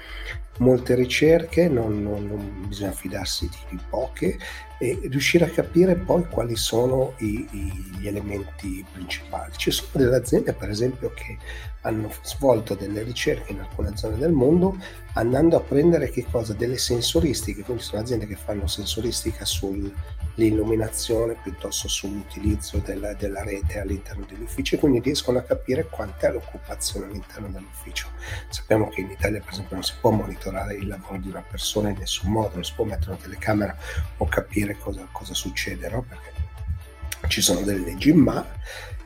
molte 0.58 0.94
ricerche, 0.94 1.66
non, 1.66 2.02
non, 2.02 2.26
non 2.26 2.68
bisogna 2.68 2.92
fidarsi 2.92 3.48
di, 3.48 3.56
di, 3.70 3.80
poche 3.88 4.38
e 4.78 4.98
riuscire 5.04 5.44
a 5.44 5.48
capire 5.48 5.94
poi 5.94 6.26
quali 6.28 6.56
sono 6.56 7.14
i, 7.18 7.46
i, 7.50 7.96
gli 7.98 8.06
elementi 8.06 8.84
principali. 8.92 9.52
Ci 9.56 9.70
sono 9.70 9.88
delle 9.92 10.16
aziende, 10.16 10.52
per 10.52 10.68
esempio, 10.68 11.12
che 11.14 11.38
hanno 11.82 12.10
svolto 12.22 12.74
delle 12.74 13.02
ricerche 13.02 13.52
in 13.52 13.60
alcune 13.60 13.96
zone 13.96 14.16
del 14.16 14.32
mondo 14.32 14.76
andando 15.14 15.56
a 15.56 15.60
prendere 15.60 16.10
che 16.10 16.26
cosa? 16.30 16.52
Delle 16.52 16.78
sensoristiche, 16.78 17.62
quindi 17.62 17.82
sono 17.82 18.02
aziende 18.02 18.26
che 18.26 18.36
fanno 18.36 18.66
sensoristica 18.66 19.44
sul 19.44 19.92
l'illuminazione 20.36 21.36
piuttosto 21.42 21.88
sull'utilizzo 21.88 22.78
della, 22.84 23.14
della 23.14 23.42
rete 23.42 23.80
all'interno 23.80 24.24
degli 24.28 24.42
uffici, 24.42 24.76
quindi 24.78 25.00
riescono 25.00 25.38
a 25.38 25.42
capire 25.42 25.86
quant'è 25.88 26.30
l'occupazione 26.32 27.06
all'interno 27.06 27.48
dell'ufficio. 27.48 28.08
Sappiamo 28.48 28.88
che 28.88 29.00
in 29.02 29.10
Italia, 29.10 29.40
per 29.40 29.52
esempio, 29.52 29.76
non 29.76 29.84
si 29.84 29.94
può 30.00 30.10
monitorare 30.10 30.74
il 30.74 30.86
lavoro 30.86 31.18
di 31.18 31.28
una 31.28 31.42
persona 31.42 31.90
in 31.90 31.96
nessun 31.98 32.30
modo, 32.30 32.54
non 32.54 32.64
si 32.64 32.72
può 32.74 32.84
mettere 32.84 33.12
una 33.12 33.20
telecamera 33.20 33.76
o 34.18 34.26
capire 34.26 34.65
cosa, 34.74 35.06
cosa 35.12 35.34
succede, 35.34 35.88
perché 35.88 36.32
ci 37.28 37.40
sono 37.40 37.60
delle 37.60 37.84
leggi, 37.84 38.12
ma 38.12 38.44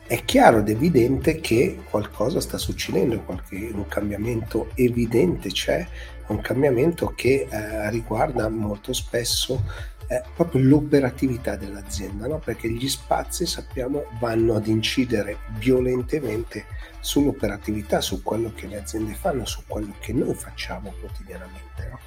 è 0.07 0.25
chiaro 0.25 0.59
ed 0.59 0.69
evidente 0.69 1.41
che 1.41 1.83
qualcosa 1.89 2.41
sta 2.41 2.59
succedendo, 2.59 3.21
qualche, 3.21 3.71
un 3.73 3.87
cambiamento 3.87 4.71
evidente 4.75 5.51
c'è, 5.51 5.87
un 6.29 6.41
cambiamento 6.41 7.13
che 7.15 7.47
eh, 7.49 7.91
riguarda 7.91 8.49
molto 8.49 8.93
spesso 8.93 9.63
è 10.11 10.21
proprio 10.35 10.65
l'operatività 10.65 11.55
dell'azienda, 11.55 12.27
no? 12.27 12.41
perché 12.41 12.69
gli 12.69 12.89
spazi 12.89 13.47
sappiamo 13.47 14.07
vanno 14.19 14.57
ad 14.57 14.67
incidere 14.67 15.39
violentemente 15.59 16.65
sull'operatività, 16.99 18.01
su 18.01 18.21
quello 18.25 18.53
che 18.53 18.67
le 18.67 18.79
aziende 18.79 19.15
fanno, 19.15 19.45
su 19.45 19.63
quello 19.69 19.95
che 20.01 20.13
noi 20.13 20.35
facciamo 20.35 20.93
quotidianamente. 20.99 21.89
No? 21.89 21.99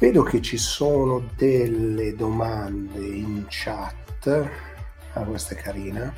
Vedo 0.00 0.22
che 0.22 0.40
ci 0.40 0.56
sono 0.56 1.28
delle 1.36 2.14
domande 2.14 3.04
in 3.04 3.44
chat, 3.50 4.48
ah, 5.12 5.24
questa 5.24 5.54
è 5.54 5.58
carina. 5.58 6.10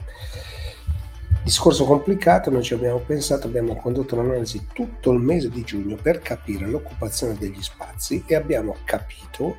Discorso 1.43 1.85
complicato, 1.85 2.49
noi 2.49 2.63
ci 2.63 2.75
abbiamo 2.75 2.99
pensato, 2.99 3.49
abbiamo 3.49 3.75
condotto 3.75 4.15
un'analisi 4.15 4.69
tutto 4.73 5.11
il 5.11 5.19
mese 5.19 5.51
di 5.51 5.65
giugno 5.65 5.97
per 5.97 6.21
capire 6.21 6.65
l'occupazione 6.69 7.37
degli 7.37 7.61
spazi 7.61 8.23
e 8.25 8.37
abbiamo 8.37 8.77
capito 8.85 9.57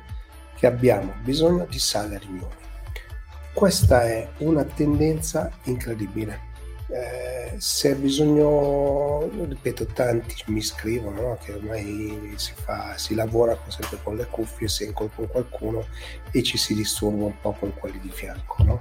che 0.56 0.66
abbiamo 0.66 1.12
bisogno 1.22 1.66
di 1.68 1.78
sale 1.78 2.18
riunioni. 2.18 2.54
Questa 3.52 4.04
è 4.04 4.26
una 4.38 4.64
tendenza 4.64 5.50
incredibile. 5.64 6.52
Eh, 6.86 7.54
se 7.56 7.92
ha 7.92 7.94
bisogno, 7.94 9.28
ripeto, 9.30 9.86
tanti 9.86 10.34
mi 10.46 10.60
scrivono 10.60 11.20
no? 11.20 11.38
che 11.42 11.52
ormai 11.52 12.34
si, 12.36 12.52
fa, 12.54 12.96
si 12.96 13.14
lavora 13.14 13.58
sempre 13.68 13.98
con 14.02 14.16
le 14.16 14.26
cuffie, 14.26 14.68
si 14.68 14.84
incontra 14.84 15.16
con 15.16 15.28
qualcuno 15.28 15.86
e 16.30 16.42
ci 16.42 16.58
si 16.58 16.74
disturba 16.74 17.24
un 17.24 17.40
po' 17.40 17.52
con 17.52 17.72
quelli 17.74 17.98
di 18.00 18.10
fianco. 18.10 18.62
No? 18.62 18.80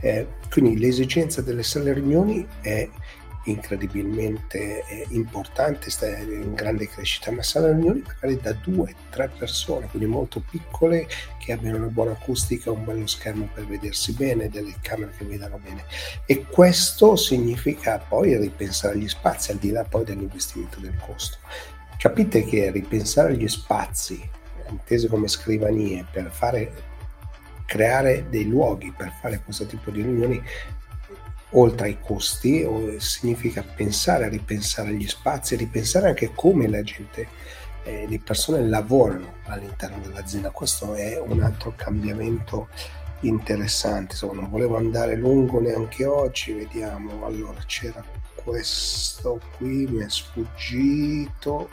Eh, 0.00 0.26
quindi 0.50 0.78
l'esigenza 0.78 1.40
delle 1.42 1.62
sale 1.62 1.92
riunioni 1.92 2.46
è 2.60 2.88
incredibilmente 3.44 4.84
eh, 4.86 5.06
importante, 5.10 5.90
sta 5.90 6.06
in 6.06 6.54
grande 6.54 6.88
crescita, 6.88 7.30
ma 7.30 7.42
sale 7.42 7.72
riunioni 7.72 8.02
magari 8.06 8.38
da 8.40 8.52
due, 8.52 8.94
tre 9.10 9.28
persone, 9.28 9.86
quindi 9.88 10.08
molto 10.08 10.40
piccole, 10.40 11.06
che 11.38 11.52
abbiano 11.52 11.78
una 11.78 11.86
buona 11.86 12.12
acustica, 12.12 12.70
un 12.70 12.84
bello 12.84 13.06
schermo 13.06 13.48
per 13.52 13.66
vedersi 13.66 14.12
bene, 14.12 14.48
delle 14.48 14.74
camere 14.80 15.12
che 15.16 15.24
vedano 15.24 15.58
bene. 15.58 15.84
E 16.26 16.44
questo 16.44 17.16
significa 17.16 17.98
poi 17.98 18.36
ripensare 18.36 18.94
agli 18.94 19.08
spazi, 19.08 19.50
al 19.50 19.58
di 19.58 19.70
là 19.70 19.84
poi 19.84 20.04
dell'investimento 20.04 20.80
del 20.80 20.96
costo. 21.04 21.38
Capite 21.98 22.44
che 22.44 22.70
ripensare 22.70 23.32
agli 23.32 23.48
spazi, 23.48 24.22
intesi 24.68 25.06
come 25.06 25.28
scrivanie, 25.28 26.06
per 26.10 26.30
fare 26.30 26.92
creare 27.66 28.26
dei 28.28 28.46
luoghi 28.46 28.92
per 28.96 29.12
fare 29.20 29.40
questo 29.42 29.66
tipo 29.66 29.90
di 29.90 30.02
riunioni 30.02 30.42
oltre 31.54 31.86
ai 31.86 31.98
costi, 32.00 32.66
significa 32.98 33.62
pensare, 33.62 34.28
ripensare 34.28 34.90
agli 34.90 35.06
spazi, 35.06 35.56
ripensare 35.56 36.08
anche 36.08 36.32
come 36.34 36.68
la 36.68 36.82
gente, 36.82 37.28
eh, 37.84 38.06
le 38.08 38.18
persone 38.18 38.66
lavorano 38.66 39.34
all'interno 39.44 39.98
dell'azienda. 39.98 40.50
Questo 40.50 40.94
è 40.94 41.18
un 41.18 41.42
altro 41.42 41.74
cambiamento 41.76 42.68
interessante. 43.20 44.12
Insomma, 44.12 44.40
non 44.40 44.50
volevo 44.50 44.76
andare 44.76 45.16
lungo 45.16 45.60
neanche 45.60 46.04
oggi, 46.04 46.52
vediamo. 46.52 47.24
Allora, 47.24 47.60
c'era 47.66 48.02
questo 48.34 49.40
qui, 49.56 49.86
mi 49.86 50.04
è 50.04 50.08
sfuggito. 50.08 51.68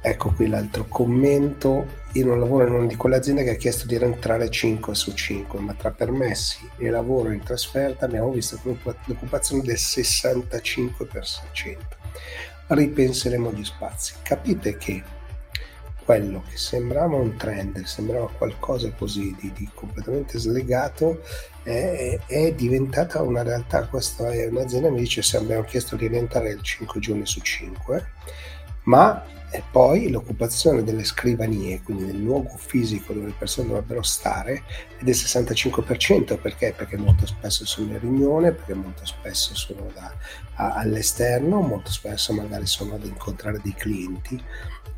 Ecco 0.00 0.32
qui 0.32 0.48
l'altro 0.48 0.86
commento. 0.86 1.99
Io 2.14 2.26
non 2.26 2.40
lavoro 2.40 2.66
in 2.66 2.72
una 2.72 2.86
di 2.86 2.96
quelle 2.96 3.16
aziende 3.16 3.44
che 3.44 3.50
ha 3.50 3.54
chiesto 3.54 3.86
di 3.86 3.96
rientrare 3.96 4.50
5 4.50 4.94
su 4.96 5.12
5, 5.12 5.60
ma 5.60 5.74
tra 5.74 5.92
permessi 5.92 6.68
e 6.76 6.90
lavoro 6.90 7.30
in 7.30 7.40
trasferta 7.40 8.04
abbiamo 8.04 8.32
visto 8.32 8.58
l'occupazione 8.64 9.62
del 9.62 9.76
65%. 9.76 11.76
Ripenseremo 12.66 13.52
gli 13.52 13.64
spazi. 13.64 14.14
Capite 14.22 14.76
che 14.76 15.04
quello 16.04 16.42
che 16.50 16.56
sembrava 16.56 17.14
un 17.14 17.36
trend, 17.36 17.80
sembrava 17.84 18.28
qualcosa 18.28 18.90
così 18.90 19.32
di, 19.38 19.52
di 19.52 19.70
completamente 19.72 20.36
slegato, 20.40 21.22
è, 21.62 22.18
è, 22.26 22.52
diventata 22.54 23.22
una 23.22 23.44
realtà. 23.44 23.86
Questa 23.86 24.32
è 24.32 24.48
un'azienda 24.48 24.88
che 24.88 24.94
mi 24.94 25.00
dice 25.00 25.22
se 25.22 25.36
abbiamo 25.36 25.62
chiesto 25.62 25.94
di 25.94 26.08
rientrare 26.08 26.50
il 26.50 26.60
5 26.60 26.98
giorni 26.98 27.24
su 27.24 27.40
5, 27.40 28.04
ma 28.84 29.24
e 29.50 29.62
poi 29.68 30.10
l'occupazione 30.10 30.84
delle 30.84 31.04
scrivanie, 31.04 31.82
quindi 31.82 32.06
del 32.06 32.22
luogo 32.22 32.56
fisico 32.56 33.12
dove 33.12 33.26
le 33.26 33.34
persone 33.36 33.68
dovrebbero 33.68 34.02
stare, 34.02 34.62
è 34.98 35.02
del 35.02 35.14
65%, 35.14 36.40
perché? 36.40 36.72
Perché 36.76 36.96
molto 36.96 37.26
spesso 37.26 37.66
sono 37.66 37.92
in 37.92 37.98
riunione, 37.98 38.52
perché 38.52 38.74
molto 38.74 39.04
spesso 39.04 39.56
sono 39.56 39.90
da, 39.92 40.14
a, 40.54 40.74
all'esterno, 40.74 41.60
molto 41.60 41.90
spesso 41.90 42.32
magari 42.32 42.66
sono 42.66 42.94
ad 42.94 43.04
incontrare 43.04 43.60
dei 43.62 43.74
clienti 43.74 44.40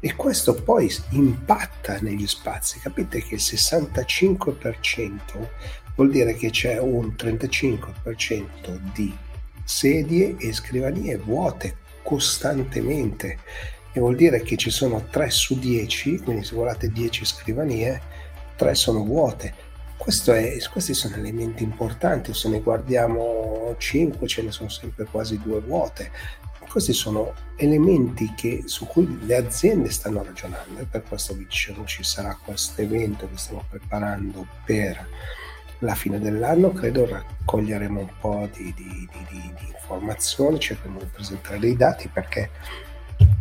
e 0.05 0.17
questo 0.17 0.55
poi 0.55 0.93
impatta 1.11 1.99
negli 2.01 2.27
spazi. 2.27 2.81
Capite 2.81 3.23
che 3.23 3.37
il 3.37 3.41
65% 3.41 5.21
vuol 5.95 6.11
dire 6.11 6.35
che 6.35 6.51
c'è 6.51 6.79
un 6.79 7.15
35% 7.17 8.81
di 8.93 9.17
sedie 9.65 10.35
e 10.39 10.53
scrivanie 10.53 11.17
vuote 11.17 11.77
costantemente 12.03 13.39
e 13.93 14.01
vuol 14.01 14.17
dire 14.17 14.43
che 14.43 14.57
ci 14.57 14.71
sono 14.71 15.05
3 15.09 15.31
su 15.31 15.59
10, 15.59 16.21
quindi 16.21 16.45
se 16.45 16.55
guardate 16.55 16.91
10 16.91 17.25
scrivanie, 17.25 18.01
3 18.57 18.75
sono 18.75 19.05
vuote. 19.05 19.71
È, 19.97 20.59
questi 20.71 20.95
sono 20.95 21.17
elementi 21.17 21.63
importanti, 21.63 22.35
se 22.35 22.49
ne 22.49 22.61
guardiamo 22.61 23.75
5 23.77 24.27
ce 24.27 24.43
ne 24.43 24.51
sono 24.51 24.69
sempre 24.69 25.05
quasi 25.05 25.39
due 25.41 25.61
vuote. 25.61 26.11
Questi 26.69 26.95
sono 26.95 27.35
elementi 27.57 28.33
che, 28.35 28.63
su 28.65 28.87
cui 28.87 29.19
le 29.27 29.37
aziende 29.37 29.91
stanno 29.91 30.23
ragionando 30.23 30.81
e 30.81 30.87
per 30.87 31.03
questo 31.03 31.35
vi 31.35 31.45
dicevo 31.45 31.85
ci 31.85 32.03
sarà 32.03 32.37
questo 32.43 32.81
evento 32.81 33.29
che 33.29 33.37
stiamo 33.37 33.63
preparando 33.69 34.47
per 34.65 35.07
la 35.81 35.95
fine 35.95 36.19
dell'anno, 36.19 36.73
credo 36.73 37.07
raccoglieremo 37.07 38.01
un 38.01 38.11
po' 38.19 38.49
di, 38.57 38.73
di, 38.75 39.09
di, 39.29 39.53
di 39.59 39.67
informazioni, 39.67 40.59
cercheremo 40.59 41.01
di 41.01 41.09
presentare 41.13 41.59
dei 41.59 41.77
dati 41.77 42.09
perché 42.09 42.51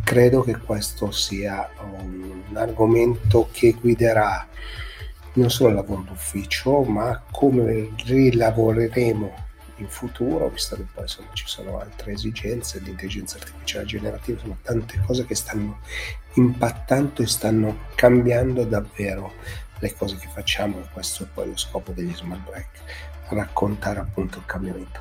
credo 0.02 0.42
che 0.42 0.56
questo 0.58 1.10
sia 1.10 1.68
un 2.02 2.42
argomento 2.54 3.48
che 3.52 3.76
guiderà 3.80 4.48
non 5.34 5.50
solo 5.50 5.70
il 5.70 5.76
lavoro 5.76 6.02
d'ufficio, 6.02 6.82
ma 6.82 7.22
come 7.30 7.90
rilavoreremo 8.04 9.50
in 9.76 9.88
futuro, 9.88 10.48
visto 10.48 10.76
che 10.76 10.84
poi 10.92 11.04
insomma, 11.04 11.28
ci 11.32 11.46
sono 11.46 11.78
altre 11.78 12.12
esigenze 12.12 12.82
di 12.82 12.90
intelligenza 12.90 13.38
artificiale 13.38 13.86
generativa, 13.86 14.38
insomma 14.38 14.58
tante 14.62 15.00
cose 15.06 15.24
che 15.24 15.34
stanno 15.34 15.80
impattando 16.34 17.22
e 17.22 17.26
stanno 17.26 17.78
cambiando 17.94 18.64
davvero 18.64 19.32
le 19.78 19.94
cose 19.94 20.16
che 20.16 20.28
facciamo 20.32 20.78
e 20.78 20.88
questo 20.92 21.24
è 21.24 21.26
poi 21.32 21.48
lo 21.48 21.56
scopo 21.56 21.92
degli 21.92 22.14
smart 22.14 22.42
break, 22.42 22.68
raccontare 23.28 24.00
appunto 24.00 24.38
il 24.38 24.44
cambiamento. 24.46 25.00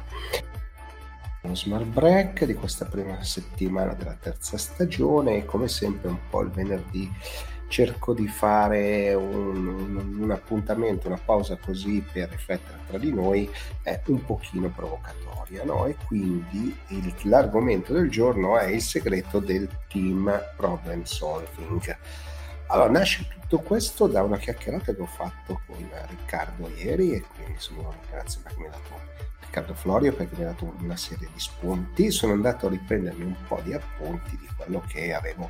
Lo 1.43 1.55
smart 1.55 1.85
break 1.85 2.45
di 2.45 2.53
questa 2.53 2.85
prima 2.85 3.23
settimana 3.23 3.93
della 3.93 4.15
terza 4.19 4.57
stagione 4.57 5.37
e 5.37 5.45
come 5.45 5.67
sempre 5.67 6.09
un 6.09 6.19
po' 6.29 6.41
il 6.41 6.49
venerdì 6.49 7.11
cerco 7.71 8.13
di 8.13 8.27
fare 8.27 9.13
un, 9.13 9.65
un, 9.67 10.17
un, 10.19 10.31
appuntamento, 10.31 11.07
una 11.07 11.17
pausa 11.23 11.57
così 11.57 12.03
per 12.11 12.29
riflettere 12.29 12.79
tra 12.85 12.97
di 12.97 13.13
noi, 13.13 13.49
è 13.81 13.99
un 14.07 14.23
pochino 14.25 14.67
provocatoria, 14.67 15.63
no? 15.63 15.85
E 15.85 15.95
quindi 16.05 16.77
il, 16.89 17.13
l'argomento 17.23 17.93
del 17.93 18.09
giorno 18.09 18.57
è 18.57 18.67
il 18.67 18.81
segreto 18.81 19.39
del 19.39 19.69
team 19.87 20.31
problem 20.57 21.03
solving. 21.03 21.97
Allora, 22.73 22.89
nasce 22.89 23.27
tutto 23.27 23.59
questo 23.59 24.07
da 24.07 24.23
una 24.23 24.37
chiacchierata 24.37 24.93
che 24.93 25.01
ho 25.01 25.05
fatto 25.05 25.59
con 25.67 25.89
Riccardo 26.07 26.69
ieri 26.77 27.11
e 27.11 27.21
quindi 27.35 27.55
sono 27.57 27.93
grazie 28.09 28.39
perché 28.41 28.59
mi 28.61 28.67
ha 28.67 28.69
dato 28.69 29.01
Riccardo 29.41 29.73
Florio 29.73 30.13
perché 30.13 30.37
mi 30.37 30.43
ha 30.43 30.47
dato 30.47 30.73
una 30.79 30.95
serie 30.95 31.27
di 31.33 31.39
spunti. 31.39 32.11
Sono 32.11 32.31
andato 32.31 32.67
a 32.67 32.69
riprendermi 32.69 33.25
un 33.25 33.35
po' 33.45 33.59
di 33.61 33.73
appunti 33.73 34.37
di 34.37 34.47
quello 34.55 34.81
che 34.87 35.13
avevo 35.13 35.49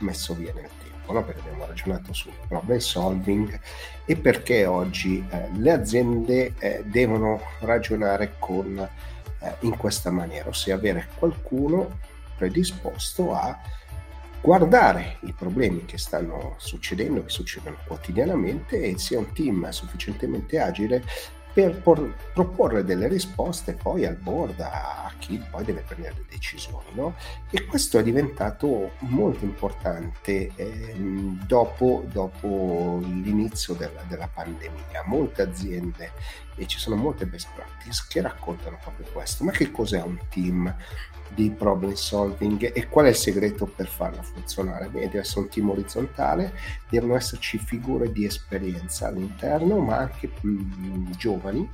messo 0.00 0.34
via 0.34 0.52
nel 0.52 0.68
tempo 0.82 1.12
no? 1.14 1.24
perché 1.24 1.40
abbiamo 1.40 1.64
ragionato 1.64 2.12
sul 2.12 2.32
problem 2.46 2.78
solving 2.78 3.58
e 4.04 4.16
perché 4.16 4.66
oggi 4.66 5.26
eh, 5.30 5.48
le 5.54 5.72
aziende 5.72 6.52
eh, 6.58 6.82
devono 6.84 7.40
ragionare 7.60 8.34
con, 8.38 8.86
eh, 9.38 9.54
in 9.60 9.78
questa 9.78 10.10
maniera, 10.10 10.50
ossia 10.50 10.74
avere 10.74 11.08
qualcuno 11.16 12.00
predisposto 12.36 13.32
a 13.32 13.58
guardare 14.40 15.18
i 15.22 15.32
problemi 15.32 15.84
che 15.84 15.98
stanno 15.98 16.54
succedendo, 16.58 17.22
che 17.22 17.30
succedono 17.30 17.76
quotidianamente 17.86 18.82
e 18.82 18.98
sia 18.98 19.18
un 19.18 19.32
team 19.32 19.68
sufficientemente 19.70 20.58
agile 20.58 21.04
per 21.52 21.80
por- 21.80 22.14
proporre 22.32 22.84
delle 22.84 23.08
risposte 23.08 23.72
poi 23.72 24.06
al 24.06 24.14
board 24.14 24.60
a 24.60 25.12
chi 25.18 25.42
poi 25.50 25.64
deve 25.64 25.82
prendere 25.82 26.14
le 26.16 26.24
decisioni. 26.28 26.86
No? 26.92 27.14
E 27.50 27.66
questo 27.66 27.98
è 27.98 28.02
diventato 28.02 28.92
molto 29.00 29.44
importante 29.44 30.52
eh, 30.54 30.94
dopo, 31.46 32.04
dopo, 32.10 33.00
l'inizio 33.02 33.74
della, 33.74 34.02
della, 34.08 34.28
pandemia. 34.32 35.04
Molte 35.06 35.42
aziende 35.42 36.12
e 36.54 36.66
ci 36.66 36.78
sono 36.78 36.96
molte 36.96 37.26
best 37.26 37.48
practice 37.54 38.04
che 38.08 38.20
raccontano 38.20 38.78
proprio 38.80 39.06
questo. 39.12 39.44
Ma 39.44 39.50
che 39.50 39.70
cos'è 39.70 40.00
un 40.02 40.18
team? 40.28 40.74
Di 41.34 41.50
problem 41.50 41.92
solving 41.94 42.72
e 42.74 42.88
qual 42.88 43.06
è 43.06 43.08
il 43.10 43.14
segreto 43.14 43.66
per 43.66 43.86
farla 43.86 44.22
funzionare? 44.22 44.88
Beh, 44.88 45.00
deve 45.00 45.20
essere 45.20 45.40
un 45.40 45.48
team 45.48 45.70
orizzontale, 45.70 46.52
devono 46.88 47.16
esserci 47.16 47.58
figure 47.58 48.12
di 48.12 48.24
esperienza 48.24 49.08
all'interno, 49.08 49.78
ma 49.78 49.98
anche 49.98 50.30
mh, 50.40 50.48
mm, 50.50 51.10
giovani 51.16 51.68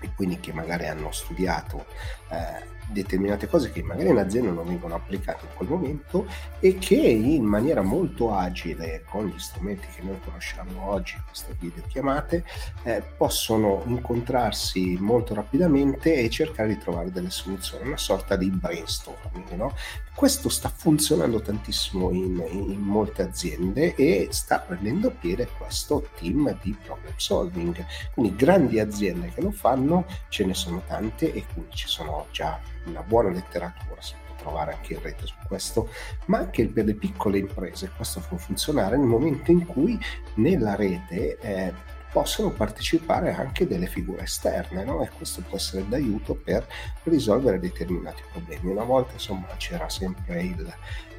e 0.00 0.10
quindi 0.14 0.40
che 0.40 0.52
magari 0.52 0.86
hanno 0.86 1.10
studiato 1.12 1.86
eh, 2.30 2.76
determinate 2.90 3.46
cose 3.46 3.70
che 3.70 3.82
magari 3.82 4.08
in 4.08 4.18
azienda 4.18 4.50
non 4.50 4.66
vengono 4.66 4.94
applicate 4.94 5.44
in 5.44 5.50
quel 5.54 5.68
momento 5.68 6.26
e 6.58 6.78
che 6.78 6.94
in 6.94 7.44
maniera 7.44 7.82
molto 7.82 8.34
agile 8.34 9.04
con 9.08 9.26
gli 9.26 9.38
strumenti 9.38 9.86
che 9.94 10.02
noi 10.02 10.18
conosciamo 10.24 10.90
oggi, 10.90 11.16
queste 11.26 11.54
videochiamate, 11.58 12.44
eh, 12.84 13.02
possono 13.16 13.82
incontrarsi 13.86 14.96
molto 14.98 15.34
rapidamente 15.34 16.14
e 16.14 16.30
cercare 16.30 16.68
di 16.68 16.78
trovare 16.78 17.12
delle 17.12 17.30
soluzioni, 17.30 17.86
una 17.86 17.96
sorta 17.98 18.36
di 18.36 18.50
brainstorming. 18.50 19.50
No? 19.52 19.74
Questo 20.14 20.48
sta 20.48 20.68
funzionando 20.68 21.40
tantissimo 21.40 22.10
in, 22.10 22.44
in 22.50 22.80
molte 22.80 23.22
aziende 23.22 23.94
e 23.94 24.26
sta 24.30 24.58
prendendo 24.58 25.10
piede 25.10 25.48
questo 25.56 26.08
team 26.18 26.58
di 26.60 26.76
problem 26.82 27.12
solving. 27.14 27.84
Quindi 28.14 28.34
grandi 28.34 28.80
aziende 28.80 29.30
che 29.32 29.40
lo 29.40 29.52
fanno, 29.52 29.87
ce 30.28 30.44
ne 30.44 30.54
sono 30.54 30.82
tante 30.86 31.32
e 31.32 31.44
quindi 31.52 31.74
ci 31.74 31.88
sono 31.88 32.26
già 32.30 32.60
una 32.84 33.02
buona 33.02 33.30
letteratura, 33.30 34.00
si 34.00 34.14
può 34.26 34.34
trovare 34.36 34.72
anche 34.74 34.94
in 34.94 35.02
rete 35.02 35.26
su 35.26 35.34
questo, 35.46 35.90
ma 36.26 36.38
anche 36.38 36.66
per 36.66 36.84
le 36.84 36.94
piccole 36.94 37.38
imprese 37.38 37.90
questo 37.94 38.20
può 38.20 38.36
funzionare 38.36 38.96
nel 38.96 39.06
momento 39.06 39.50
in 39.50 39.66
cui 39.66 39.98
nella 40.34 40.74
rete 40.74 41.38
eh, 41.38 41.72
possono 42.10 42.50
partecipare 42.50 43.34
anche 43.34 43.66
delle 43.66 43.86
figure 43.86 44.22
esterne 44.22 44.84
no? 44.84 45.02
e 45.02 45.10
questo 45.10 45.42
può 45.42 45.56
essere 45.56 45.86
d'aiuto 45.86 46.34
per 46.34 46.66
risolvere 47.04 47.60
determinati 47.60 48.22
problemi. 48.32 48.70
Una 48.70 48.84
volta 48.84 49.12
insomma 49.12 49.46
c'era 49.56 49.88
sempre 49.88 50.42
il, 50.42 50.74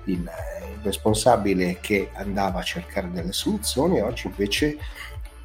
il, 0.06 0.16
il 0.16 0.80
responsabile 0.82 1.80
che 1.80 2.10
andava 2.14 2.60
a 2.60 2.64
cercare 2.64 3.12
delle 3.12 3.34
soluzioni, 3.34 4.02
oggi 4.02 4.28
invece 4.28 4.78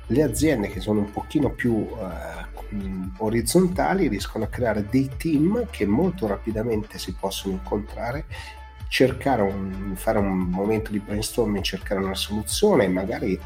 le 0.07 0.23
aziende 0.23 0.69
che 0.69 0.81
sono 0.81 1.01
un 1.01 1.11
pochino 1.11 1.51
più 1.51 1.87
eh, 1.89 3.13
orizzontali 3.19 4.09
riescono 4.09 4.45
a 4.45 4.49
creare 4.49 4.87
dei 4.91 5.11
team 5.17 5.67
che 5.71 5.87
molto 5.87 6.27
rapidamente 6.27 6.99
si 6.99 7.13
possono 7.13 7.55
incontrare 7.55 8.27
cercare 8.95 9.43
un, 9.43 9.95
fare 9.97 10.19
un 10.19 10.29
momento 10.29 10.93
di 10.93 11.01
brainstorming, 11.01 11.65
cercare 11.65 12.01
una 12.01 12.15
soluzione, 12.15 12.87
magari 12.87 13.37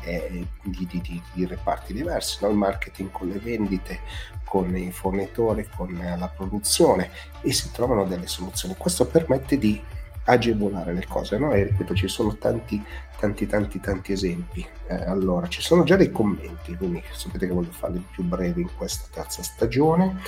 di, 0.62 0.86
di, 0.86 1.00
di, 1.00 1.22
di 1.32 1.46
reparti 1.46 1.94
diversi, 1.94 2.38
no? 2.42 2.50
il 2.50 2.56
marketing 2.56 3.10
con 3.10 3.28
le 3.28 3.38
vendite, 3.38 4.00
con 4.44 4.76
i 4.76 4.92
fornitori, 4.92 5.66
con 5.74 5.98
la 6.18 6.28
produzione 6.28 7.10
e 7.40 7.52
si 7.54 7.70
trovano 7.72 8.04
delle 8.04 8.26
soluzioni. 8.26 8.74
Questo 8.76 9.06
permette 9.06 9.56
di 9.56 9.80
agevolare 10.28 10.92
le 10.92 11.06
cose, 11.06 11.38
no? 11.38 11.52
E 11.52 11.64
ripeto, 11.64 11.94
ci 11.94 12.06
sono 12.06 12.36
tanti, 12.36 12.82
tanti, 13.18 13.46
tanti, 13.46 13.80
tanti 13.80 14.12
esempi. 14.12 14.66
Eh, 14.86 14.94
allora, 14.94 15.48
ci 15.48 15.62
sono 15.62 15.84
già 15.84 15.96
dei 15.96 16.12
commenti, 16.12 16.76
quindi 16.76 17.02
sapete 17.12 17.46
che 17.46 17.52
voglio 17.52 17.70
farli 17.70 18.04
più 18.10 18.24
brevi 18.24 18.62
in 18.62 18.70
questa 18.76 19.06
terza 19.10 19.42
stagione. 19.42 20.20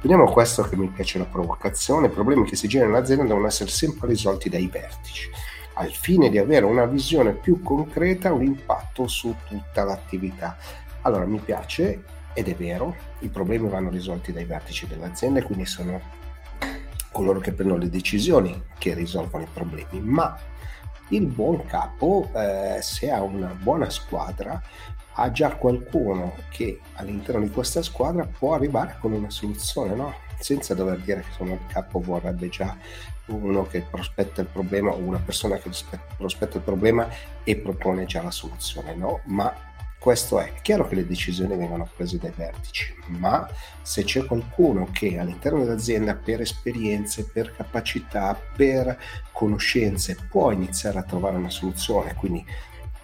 Vediamo 0.00 0.30
questo 0.30 0.62
che 0.62 0.76
mi 0.76 0.88
piace 0.88 1.18
la 1.18 1.24
provocazione. 1.24 2.06
I 2.06 2.10
problemi 2.10 2.44
che 2.44 2.56
si 2.56 2.68
generano 2.68 2.94
nell'azienda 2.94 3.24
devono 3.24 3.46
essere 3.46 3.70
sempre 3.70 4.06
risolti 4.08 4.48
dai 4.48 4.68
vertici, 4.68 5.28
al 5.74 5.90
fine 5.90 6.30
di 6.30 6.38
avere 6.38 6.64
una 6.64 6.84
visione 6.84 7.32
più 7.32 7.60
concreta, 7.60 8.32
un 8.32 8.44
impatto 8.44 9.08
su 9.08 9.34
tutta 9.48 9.82
l'attività. 9.82 10.56
Allora, 11.02 11.24
mi 11.24 11.40
piace 11.40 12.02
ed 12.34 12.48
è 12.48 12.54
vero, 12.54 12.94
i 13.20 13.28
problemi 13.28 13.68
vanno 13.68 13.90
risolti 13.90 14.32
dai 14.32 14.44
vertici 14.44 14.86
dell'azienda 14.86 15.40
e 15.40 15.42
quindi 15.42 15.66
sono 15.66 16.22
coloro 17.14 17.38
che 17.38 17.52
prendono 17.52 17.78
le 17.78 17.88
decisioni 17.88 18.60
che 18.76 18.92
risolvono 18.92 19.44
i 19.44 19.48
problemi, 19.52 20.00
ma 20.00 20.36
il 21.10 21.26
buon 21.26 21.64
capo, 21.64 22.28
eh, 22.34 22.78
se 22.82 23.12
ha 23.12 23.22
una 23.22 23.56
buona 23.56 23.88
squadra, 23.88 24.60
ha 25.16 25.30
già 25.30 25.54
qualcuno 25.54 26.34
che 26.50 26.80
all'interno 26.94 27.42
di 27.42 27.50
questa 27.50 27.82
squadra 27.82 28.26
può 28.26 28.54
arrivare 28.54 28.96
con 28.98 29.12
una 29.12 29.30
soluzione, 29.30 29.94
no? 29.94 30.12
senza 30.40 30.74
dover 30.74 30.98
dire 30.98 31.20
che 31.20 31.28
insomma, 31.28 31.52
il 31.52 31.66
capo 31.68 32.00
vorrebbe 32.00 32.48
già 32.48 32.76
uno 33.26 33.64
che 33.64 33.82
prospetta 33.88 34.40
il 34.40 34.48
problema 34.48 34.90
o 34.90 34.96
una 34.96 35.20
persona 35.20 35.56
che 35.56 35.70
prospetta 36.16 36.56
il 36.56 36.64
problema 36.64 37.08
e 37.44 37.56
propone 37.56 38.06
già 38.06 38.22
la 38.22 38.32
soluzione, 38.32 38.96
no? 38.96 39.20
ma 39.26 39.54
questo 40.04 40.38
è, 40.38 40.52
è 40.52 40.60
chiaro 40.60 40.86
che 40.86 40.96
le 40.96 41.06
decisioni 41.06 41.56
vengono 41.56 41.88
prese 41.96 42.18
dai 42.18 42.30
vertici, 42.36 42.94
ma 43.06 43.48
se 43.80 44.04
c'è 44.04 44.26
qualcuno 44.26 44.90
che 44.92 45.18
all'interno 45.18 45.60
dell'azienda 45.60 46.14
per 46.14 46.42
esperienze, 46.42 47.24
per 47.24 47.56
capacità, 47.56 48.38
per 48.54 48.98
conoscenze 49.32 50.18
può 50.28 50.50
iniziare 50.50 50.98
a 50.98 51.04
trovare 51.04 51.36
una 51.36 51.48
soluzione, 51.48 52.14
quindi 52.16 52.44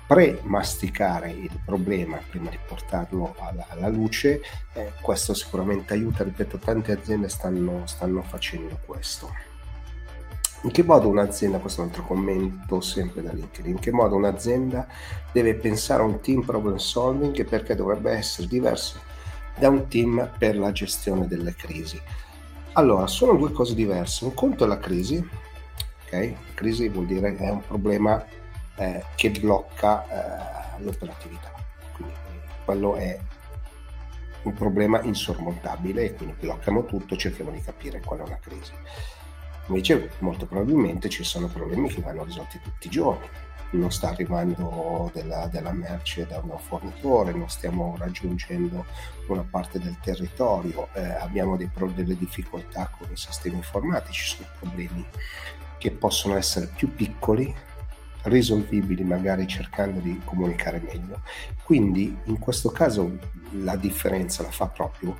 pre-masticare 0.07 1.31
il 1.31 1.59
problema 1.65 2.19
prima 2.29 2.51
di 2.51 2.59
portarlo 2.69 3.35
alla, 3.39 3.65
alla 3.71 3.89
luce, 3.89 4.43
eh, 4.75 4.93
questo 5.01 5.33
sicuramente 5.33 5.95
aiuta, 5.95 6.23
ripeto, 6.23 6.59
tante 6.59 6.93
aziende 6.93 7.31
stanno, 7.31 7.87
stanno 7.87 8.21
facendo 8.21 8.79
questo. 8.85 9.50
In 10.63 10.73
che 10.73 10.83
modo 10.83 11.09
un'azienda, 11.09 11.59
questo 11.59 11.81
è 11.81 11.85
un 11.85 11.91
altro 11.91 12.05
commento 12.05 12.83
sempre 12.83 13.23
da 13.23 13.33
LinkedIn, 13.33 13.73
in 13.73 13.79
che 13.79 13.91
modo 13.91 14.17
un'azienda 14.17 14.87
deve 15.33 15.55
pensare 15.55 16.03
a 16.03 16.05
un 16.05 16.21
team 16.21 16.43
problem 16.43 16.77
solving 16.77 17.39
e 17.39 17.45
perché 17.45 17.75
dovrebbe 17.75 18.13
essere 18.13 18.47
diverso 18.47 19.01
da 19.59 19.71
un 19.71 19.89
team 19.89 20.31
per 20.37 20.59
la 20.59 20.71
gestione 20.71 21.27
delle 21.27 21.55
crisi? 21.55 21.99
Allora, 22.73 23.07
sono 23.07 23.37
due 23.37 23.53
cose 23.53 23.75
diverse. 23.75 24.25
Un 24.25 24.35
conto 24.35 24.65
è 24.65 24.67
la 24.67 24.79
crisi, 24.79 25.17
ok? 25.17 26.13
La 26.13 26.55
crisi 26.55 26.89
vuol 26.89 27.07
dire 27.07 27.35
che 27.35 27.45
è 27.45 27.51
un 27.51 27.67
problema 27.67 28.23
eh, 28.77 29.05
che 29.17 29.31
blocca 29.31 30.77
eh, 30.77 30.83
l'operatività, 30.83 31.53
quindi 31.95 32.15
quello 32.65 32.97
è 32.97 33.19
un 34.43 34.55
problema 34.55 35.03
insormontabile 35.03 36.05
e 36.05 36.15
quindi 36.15 36.35
blocchiamo 36.39 36.85
tutto, 36.85 37.17
cerchiamo 37.17 37.51
di 37.51 37.61
capire 37.61 38.01
qual 38.01 38.21
è 38.21 38.23
una 38.23 38.39
crisi. 38.41 38.73
Invece 39.71 40.11
molto 40.19 40.47
probabilmente 40.47 41.09
ci 41.09 41.23
sono 41.23 41.47
problemi 41.47 41.89
che 41.89 42.01
vanno 42.01 42.25
risolti 42.25 42.59
tutti 42.61 42.89
i 42.89 42.91
giorni. 42.91 43.27
Non 43.73 43.93
sta 43.93 44.09
arrivando 44.09 45.13
della, 45.15 45.47
della 45.47 45.71
merce 45.71 46.27
da 46.27 46.41
un 46.43 46.59
fornitore, 46.59 47.33
non 47.33 47.49
stiamo 47.49 47.95
raggiungendo 47.97 48.85
una 49.29 49.47
parte 49.49 49.79
del 49.79 49.97
territorio, 50.01 50.89
eh, 50.95 51.03
abbiamo 51.03 51.57
dei, 51.57 51.71
delle 51.95 52.17
difficoltà 52.17 52.91
con 52.99 53.09
i 53.13 53.17
sistemi 53.17 53.57
informatici, 53.57 54.37
sono 54.37 54.49
problemi 54.59 55.07
che 55.79 55.93
possono 55.93 56.37
essere 56.37 56.69
più 56.75 56.93
piccoli, 56.93 57.55
risolvibili 58.23 59.05
magari 59.05 59.47
cercando 59.47 60.01
di 60.01 60.21
comunicare 60.25 60.81
meglio. 60.81 61.23
Quindi 61.63 62.19
in 62.25 62.41
questo 62.41 62.71
caso 62.71 63.19
la 63.53 63.77
differenza 63.77 64.43
la 64.43 64.51
fa 64.51 64.67
proprio 64.67 65.17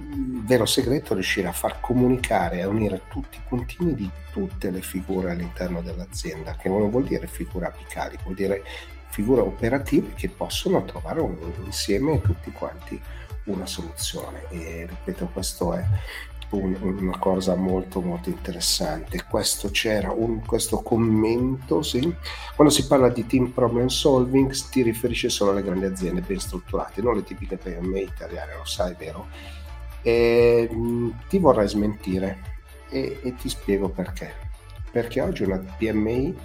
il 0.00 0.42
vero 0.44 0.66
segreto 0.66 1.12
è 1.12 1.14
riuscire 1.14 1.48
a 1.48 1.52
far 1.52 1.80
comunicare 1.80 2.58
e 2.58 2.62
a 2.62 2.68
unire 2.68 3.02
tutti 3.08 3.36
i 3.36 3.42
puntini 3.46 3.94
di 3.94 4.10
tutte 4.32 4.70
le 4.70 4.80
figure 4.80 5.30
all'interno 5.30 5.82
dell'azienda, 5.82 6.56
che 6.56 6.68
non 6.68 6.88
vuol 6.90 7.04
dire 7.04 7.26
figure 7.26 7.66
apicali, 7.66 8.18
vuol 8.22 8.34
dire 8.34 8.62
figure 9.08 9.40
operative 9.40 10.14
che 10.14 10.28
possono 10.28 10.84
trovare 10.84 11.20
un, 11.20 11.36
insieme 11.64 12.20
tutti 12.20 12.50
quanti 12.52 13.00
una 13.44 13.66
soluzione. 13.66 14.48
E 14.50 14.86
ripeto, 14.88 15.26
questo 15.32 15.74
è 15.74 15.84
un, 16.50 16.76
una 16.80 17.18
cosa 17.18 17.54
molto 17.54 18.00
molto 18.00 18.28
interessante. 18.28 19.24
Questo 19.28 19.70
c'era 19.70 20.10
un, 20.10 20.44
questo 20.44 20.80
commento, 20.82 21.82
sì. 21.82 22.14
Quando 22.54 22.72
si 22.72 22.86
parla 22.86 23.08
di 23.08 23.26
team 23.26 23.48
problem 23.48 23.86
solving 23.86 24.50
si 24.50 24.82
riferisce 24.82 25.28
solo 25.28 25.50
alle 25.50 25.62
grandi 25.62 25.86
aziende 25.86 26.20
ben 26.20 26.38
strutturate, 26.38 27.02
non 27.02 27.16
le 27.16 27.24
tipiche 27.24 27.56
PMI 27.56 28.02
italiane, 28.02 28.56
lo 28.56 28.64
sai, 28.64 28.94
vero? 28.98 29.28
E, 30.02 30.68
mm, 30.72 31.10
ti 31.28 31.38
vorrei 31.38 31.68
smentire 31.68 32.38
e, 32.88 33.20
e, 33.22 33.34
ti 33.34 33.48
spiego 33.48 33.88
perché. 33.88 34.32
Perché 34.90 35.20
oggi 35.20 35.44
una 35.44 35.58
PMI 35.58 36.36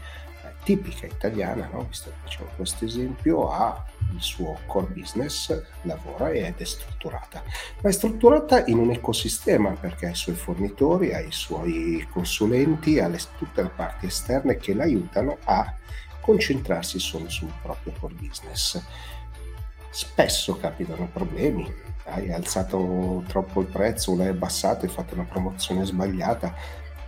tipica 0.65 1.05
italiana, 1.05 1.69
no? 1.71 1.85
visto 1.87 2.09
che 2.09 2.15
facciamo 2.23 2.49
questo 2.55 2.85
esempio, 2.85 3.49
ha 3.51 3.85
il 4.13 4.21
suo 4.21 4.57
core 4.65 4.87
business, 4.87 5.61
lavora 5.83 6.31
ed 6.31 6.55
è 6.57 6.63
strutturata. 6.63 7.43
Ma 7.81 7.89
è 7.89 7.91
strutturata 7.91 8.65
in 8.65 8.79
un 8.79 8.91
ecosistema 8.91 9.71
perché 9.71 10.07
ha 10.07 10.09
i 10.09 10.15
suoi 10.15 10.35
fornitori, 10.35 11.13
ha 11.13 11.19
i 11.19 11.31
suoi 11.31 12.05
consulenti, 12.11 12.99
ha 12.99 13.07
le, 13.07 13.19
tutte 13.37 13.61
le 13.61 13.71
parti 13.73 14.07
esterne 14.07 14.57
che 14.57 14.73
l'aiutano 14.73 15.37
a 15.43 15.73
concentrarsi 16.19 16.99
solo 16.99 17.29
sul 17.29 17.51
proprio 17.61 17.93
core 17.99 18.15
business. 18.15 18.81
Spesso 19.91 20.57
capitano 20.57 21.07
problemi, 21.13 21.71
hai 22.05 22.31
alzato 22.31 23.23
troppo 23.27 23.61
il 23.61 23.67
prezzo, 23.67 24.15
l'hai 24.15 24.29
abbassato, 24.29 24.85
hai 24.85 24.91
fatto 24.91 25.13
una 25.13 25.25
promozione 25.25 25.85
sbagliata, 25.85 26.53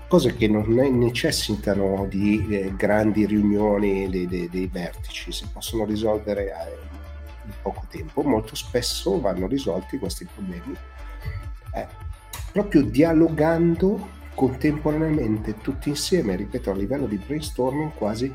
cose 0.07 0.35
che 0.35 0.47
non 0.47 0.67
necessitano 0.67 2.05
di 2.07 2.47
eh, 2.49 2.75
grandi 2.75 3.25
riunioni 3.25 4.09
dei, 4.09 4.27
dei, 4.27 4.49
dei, 4.49 4.67
vertici, 4.67 5.31
si 5.31 5.47
possono 5.51 5.85
risolvere 5.85 6.45
eh, 6.45 6.77
in 7.45 7.53
poco 7.61 7.85
tempo. 7.89 8.21
Molto 8.23 8.55
spesso 8.55 9.19
vanno 9.19 9.47
risolti 9.47 9.97
questi 9.97 10.25
problemi 10.25 10.75
eh, 11.77 11.87
proprio 12.51 12.81
dialogando 12.81 14.15
contemporaneamente 14.37 15.57
tutti 15.57 15.89
insieme, 15.89 16.35
ripeto, 16.35 16.69
a 16.69 16.75
livello 16.75 17.07
di 17.07 17.17
brainstorming 17.17 17.93
quasi 17.95 18.31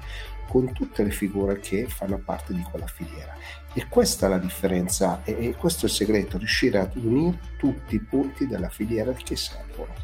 con 0.49 0.73
tutte 0.73 1.05
le 1.05 1.13
figure 1.13 1.61
che 1.61 1.87
fanno 1.87 2.19
parte 2.19 2.53
di 2.53 2.63
quella 2.69 2.89
filiera. 2.89 3.33
E 3.73 3.87
questa 3.89 4.27
è 4.27 4.29
la 4.29 4.39
differenza 4.39 5.23
e 5.23 5.55
questo 5.57 5.87
è 5.87 5.89
il 5.89 5.95
segreto, 5.95 6.39
riuscire 6.39 6.81
ad 6.81 6.97
unire 6.97 7.39
tutti 7.57 7.95
i 7.95 8.01
punti 8.01 8.49
della 8.49 8.69
filiera 8.69 9.13
che 9.13 9.37
servono 9.37 9.95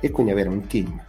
e 0.00 0.10
quindi 0.10 0.32
avere 0.32 0.48
un 0.48 0.66
team 0.66 1.00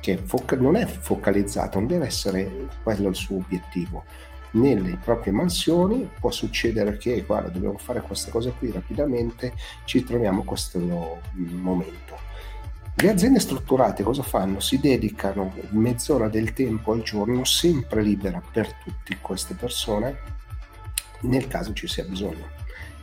che 0.00 0.16
foca- 0.16 0.56
non 0.56 0.76
è 0.76 0.86
focalizzato, 0.86 1.78
non 1.78 1.86
deve 1.86 2.06
essere 2.06 2.68
quello 2.82 3.10
il 3.10 3.14
suo 3.14 3.36
obiettivo. 3.36 4.04
Nelle 4.52 4.98
proprie 5.04 5.34
mansioni 5.34 6.08
può 6.18 6.30
succedere 6.30 6.96
che, 6.96 7.20
guarda, 7.26 7.50
dobbiamo 7.50 7.76
fare 7.76 8.00
questa 8.00 8.30
cosa 8.30 8.50
qui 8.52 8.70
rapidamente, 8.72 9.52
ci 9.84 10.02
troviamo 10.02 10.44
questo 10.44 10.78
momento 11.34 12.30
le 12.94 13.10
aziende 13.10 13.40
strutturate 13.40 14.02
cosa 14.02 14.22
fanno? 14.22 14.60
Si 14.60 14.78
dedicano 14.78 15.52
mezz'ora 15.70 16.28
del 16.28 16.52
tempo 16.52 16.92
al 16.92 17.02
giorno, 17.02 17.44
sempre 17.44 18.02
libera 18.02 18.42
per 18.52 18.72
tutte 18.74 19.18
queste 19.20 19.54
persone, 19.54 20.18
nel 21.22 21.48
caso 21.48 21.72
ci 21.72 21.86
sia 21.86 22.04
bisogno 22.04 22.60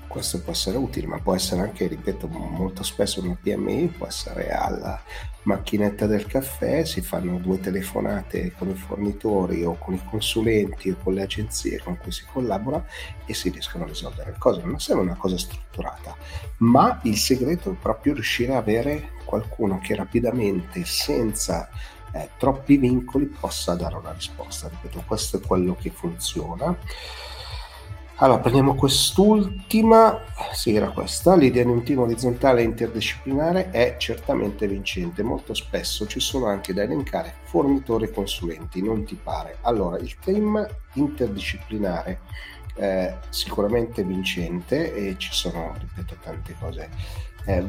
questo 0.10 0.42
può 0.42 0.52
essere 0.52 0.76
utile, 0.76 1.06
ma 1.06 1.20
può 1.20 1.36
essere 1.36 1.62
anche, 1.62 1.86
ripeto, 1.86 2.28
molto 2.28 2.82
spesso 2.82 3.24
una 3.24 3.38
PMI, 3.40 3.94
può 3.96 4.08
essere 4.08 4.50
alla 4.50 5.00
macchinetta 5.44 6.08
del 6.08 6.26
caffè, 6.26 6.84
si 6.84 7.02
fanno 7.02 7.38
due 7.38 7.60
telefonate 7.60 8.52
con 8.58 8.70
i 8.70 8.74
fornitori 8.74 9.64
o 9.64 9.78
con 9.78 9.94
i 9.94 10.02
consulenti 10.04 10.90
o 10.90 10.98
con 11.02 11.14
le 11.14 11.22
agenzie 11.22 11.80
con 11.80 11.98
cui 11.98 12.12
si 12.12 12.26
collabora 12.30 12.84
e 13.26 13.34
si 13.36 13.50
riescono 13.50 13.84
a 13.84 13.88
risolvere 13.88 14.32
le 14.32 14.38
cose. 14.40 14.64
Non 14.64 14.80
serve 14.80 15.04
una 15.04 15.16
cosa 15.16 15.38
strutturata, 15.38 16.18
ma 16.58 17.00
il 17.04 17.16
segreto 17.16 17.72
è 17.72 17.76
proprio 17.76 18.14
riuscire 18.14 18.54
a 18.54 18.58
avere 18.58 19.12
qualcuno 19.30 19.78
che 19.78 19.94
rapidamente, 19.96 20.84
senza 20.86 21.70
eh, 22.12 22.30
troppi 22.38 22.78
vincoli, 22.78 23.26
possa 23.26 23.76
dare 23.76 23.96
una 23.96 24.12
risposta. 24.12 24.68
Ripeto, 24.68 25.04
questo 25.06 25.38
è 25.38 25.40
quello 25.40 25.76
che 25.80 25.92
funziona. 25.92 26.76
Allora, 28.22 28.40
prendiamo 28.40 28.76
quest'ultima, 28.76 30.20
sì 30.52 30.76
era 30.76 30.90
questa, 30.90 31.36
l'idea 31.36 31.64
di 31.64 31.70
un 31.70 31.84
team 31.84 32.00
orizzontale 32.00 32.60
e 32.60 32.66
interdisciplinare 32.66 33.70
è 33.70 33.96
certamente 33.98 34.68
vincente, 34.68 35.24
molto 35.24 35.54
spesso 35.54 36.06
ci 36.06 36.20
sono 36.20 36.48
anche 36.48 36.74
da 36.74 36.82
elencare 36.84 37.36
fornitori 37.44 38.06
e 38.06 38.12
consulenti, 38.12 38.82
non 38.84 39.06
ti 39.06 39.16
pare? 39.16 39.60
Allora, 39.62 39.98
il 40.00 40.18
team 40.18 40.68
interdisciplinare 40.96 42.20
è 42.80 43.18
sicuramente 43.30 44.04
vincente 44.04 44.94
e 44.96 45.16
ci 45.18 45.34
sono, 45.34 45.76
ripeto, 45.78 46.16
tante 46.22 46.56
cose. 46.58 46.90
Eh, 47.46 47.66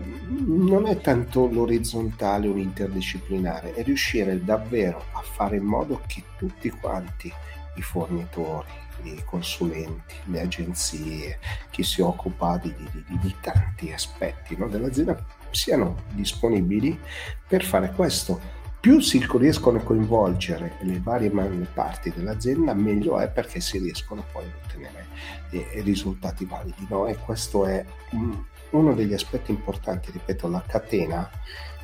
non 0.46 0.86
è 0.86 1.00
tanto 1.00 1.46
l'orizzontale 1.46 2.48
o 2.48 2.52
l'interdisciplinare, 2.52 3.74
è 3.74 3.82
riuscire 3.82 4.42
davvero 4.42 5.04
a 5.12 5.20
fare 5.20 5.56
in 5.56 5.64
modo 5.64 6.00
che 6.06 6.22
tutti 6.36 6.70
quanti 6.70 7.32
i 7.74 7.82
fornitori, 7.82 8.68
i 9.02 9.22
consulenti, 9.24 10.14
le 10.24 10.40
agenzie, 10.40 11.38
chi 11.70 11.82
si 11.82 12.00
occupa 12.00 12.58
di, 12.58 12.72
di, 12.76 13.04
di, 13.06 13.18
di 13.18 13.36
tanti 13.40 13.92
aspetti 13.92 14.56
no, 14.56 14.68
dell'azienda 14.68 15.38
siano 15.50 16.02
disponibili 16.10 16.98
per 17.46 17.64
fare 17.64 17.92
questo. 17.92 18.58
Più 18.80 18.98
si 19.00 19.22
riescono 19.34 19.78
a 19.78 19.82
coinvolgere 19.82 20.76
le 20.80 21.00
varie 21.00 21.30
parti 21.30 22.10
dell'azienda, 22.10 22.72
meglio 22.72 23.18
è 23.18 23.28
perché 23.28 23.60
si 23.60 23.78
riescono 23.78 24.24
poi 24.32 24.44
a 24.44 24.64
ottenere 24.64 25.06
eh, 25.50 25.82
risultati 25.82 26.46
validi. 26.46 26.86
No? 26.88 27.06
E 27.06 27.16
questo 27.16 27.66
è 27.66 27.84
uno 28.70 28.94
degli 28.94 29.12
aspetti 29.12 29.50
importanti, 29.50 30.10
ripeto, 30.10 30.48
la 30.48 30.64
catena 30.66 31.28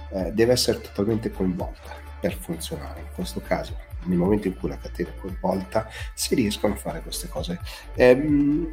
eh, 0.08 0.32
deve 0.32 0.52
essere 0.52 0.80
totalmente 0.80 1.30
coinvolta 1.30 1.94
per 2.18 2.34
funzionare. 2.34 3.00
In 3.00 3.08
questo 3.14 3.42
caso 3.42 3.76
nel 4.04 4.16
momento 4.16 4.46
in 4.46 4.56
cui 4.56 4.68
la 4.70 4.78
catena 4.78 5.10
è 5.10 5.16
coinvolta 5.20 5.88
si 6.14 6.34
riescono 6.34 6.72
a 6.72 6.76
fare 6.76 7.02
queste 7.02 7.28
cose. 7.28 7.60
Ehm, 7.94 8.70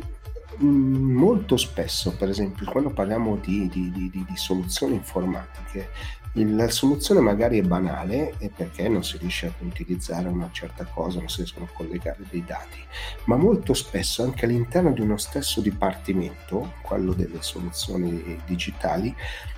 molto 0.59 1.57
spesso, 1.57 2.15
per 2.15 2.29
esempio, 2.29 2.69
quando 2.69 2.91
parliamo 2.91 3.37
di, 3.37 3.67
di, 3.67 3.91
di, 3.91 4.09
di 4.09 4.35
soluzioni 4.35 4.93
informatiche, 4.93 5.89
la 6.35 6.67
soluzione 6.69 7.19
magari 7.19 7.59
è 7.59 7.61
banale 7.61 8.33
e 8.39 8.49
perché 8.49 8.89
non 8.89 9.03
si 9.03 9.17
riesce 9.17 9.47
a 9.47 9.53
utilizzare 9.59 10.27
una 10.27 10.49
certa 10.51 10.83
cosa, 10.85 11.19
non 11.19 11.29
si 11.29 11.37
riescono 11.37 11.65
a 11.65 11.73
collegare 11.75 12.23
dei 12.29 12.43
dati, 12.43 12.79
ma 13.25 13.35
molto 13.35 13.73
spesso 13.75 14.23
anche 14.23 14.45
all'interno 14.45 14.91
di 14.91 15.01
uno 15.01 15.17
stesso 15.17 15.61
dipartimento, 15.61 16.73
quello 16.81 17.13
delle 17.13 17.41
soluzioni 17.41 18.39
digitali, 18.45 19.15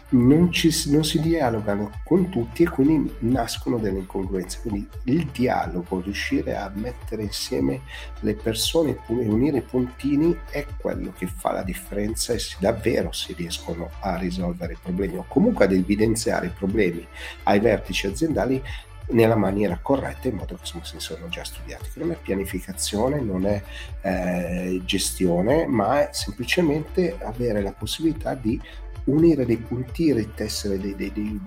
non, 0.09 0.51
ci, 0.51 0.71
non, 0.91 1.03
si 1.03 1.19
dialogano 1.19 1.91
con 2.03 2.29
tutti 2.29 2.63
e 2.63 2.69
quindi 2.69 3.13
nascono 3.19 3.77
delle 3.77 3.99
incongruenze. 3.99 4.59
Quindi 4.61 4.87
il 5.05 5.25
dialogo, 5.27 6.01
riuscire 6.01 6.55
a 6.55 6.71
mettere 6.73 7.23
insieme 7.23 7.81
le 8.19 8.35
persone 8.35 8.91
e 8.91 8.99
unire 9.07 9.57
i 9.57 9.61
puntini 9.61 10.37
è 10.49 10.65
quello 10.77 11.11
che 11.17 11.27
fa 11.27 11.51
la 11.51 11.63
differenza 11.63 12.33
e 12.33 12.39
si, 12.39 12.55
davvero 12.59 13.11
si 13.11 13.33
riescono 13.33 13.89
a 14.01 14.15
risolvere 14.17 14.73
i 14.73 14.77
problemi 14.81 15.17
o 15.17 15.25
comunque 15.27 15.65
ad 15.65 15.71
evidenziare 15.71 16.47
i 16.47 16.53
problemi 16.55 17.05
ai 17.43 17.59
vertici 17.59 18.07
aziendali 18.07 18.61
nella 19.07 19.35
maniera 19.35 19.77
corretta 19.79 20.27
in 20.27 20.35
modo 20.35 20.55
che 20.55 20.61
insomma, 20.61 20.83
si 20.83 20.99
sono 20.99 21.27
già 21.29 21.43
studiati. 21.43 21.89
Non 21.95 22.11
è 22.11 22.15
pianificazione, 22.15 23.19
non 23.19 23.45
è 23.45 23.61
eh, 24.01 24.81
gestione, 24.83 25.67
ma 25.67 26.01
è 26.01 26.09
semplicemente 26.11 27.17
avere 27.21 27.61
la 27.61 27.71
possibilità 27.71 28.33
di 28.33 28.59
unire 29.05 29.45
dei 29.45 29.57
puntini, 29.57 30.33
tessere 30.33 30.79
dei, 30.79 30.95
dei, 30.95 31.11
dei, 31.11 31.39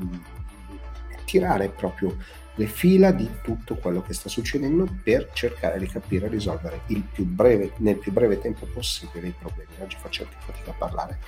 tirare 1.24 1.68
proprio 1.68 2.16
le 2.54 2.66
fila 2.66 3.12
di 3.12 3.28
tutto 3.42 3.76
quello 3.76 4.02
che 4.02 4.12
sta 4.12 4.28
succedendo 4.28 4.86
per 5.02 5.30
cercare 5.32 5.78
di 5.78 5.86
capire 5.86 6.26
e 6.26 6.30
risolvere 6.30 6.80
più 7.12 7.24
breve, 7.24 7.72
nel 7.76 7.96
più 7.98 8.10
breve 8.10 8.40
tempo 8.40 8.66
possibile 8.66 9.28
i 9.28 9.34
problemi. 9.38 9.70
Oggi 9.78 9.96
faccio 10.00 10.26
fatica 10.38 10.70
a 10.70 10.74
parlare. 10.74 11.18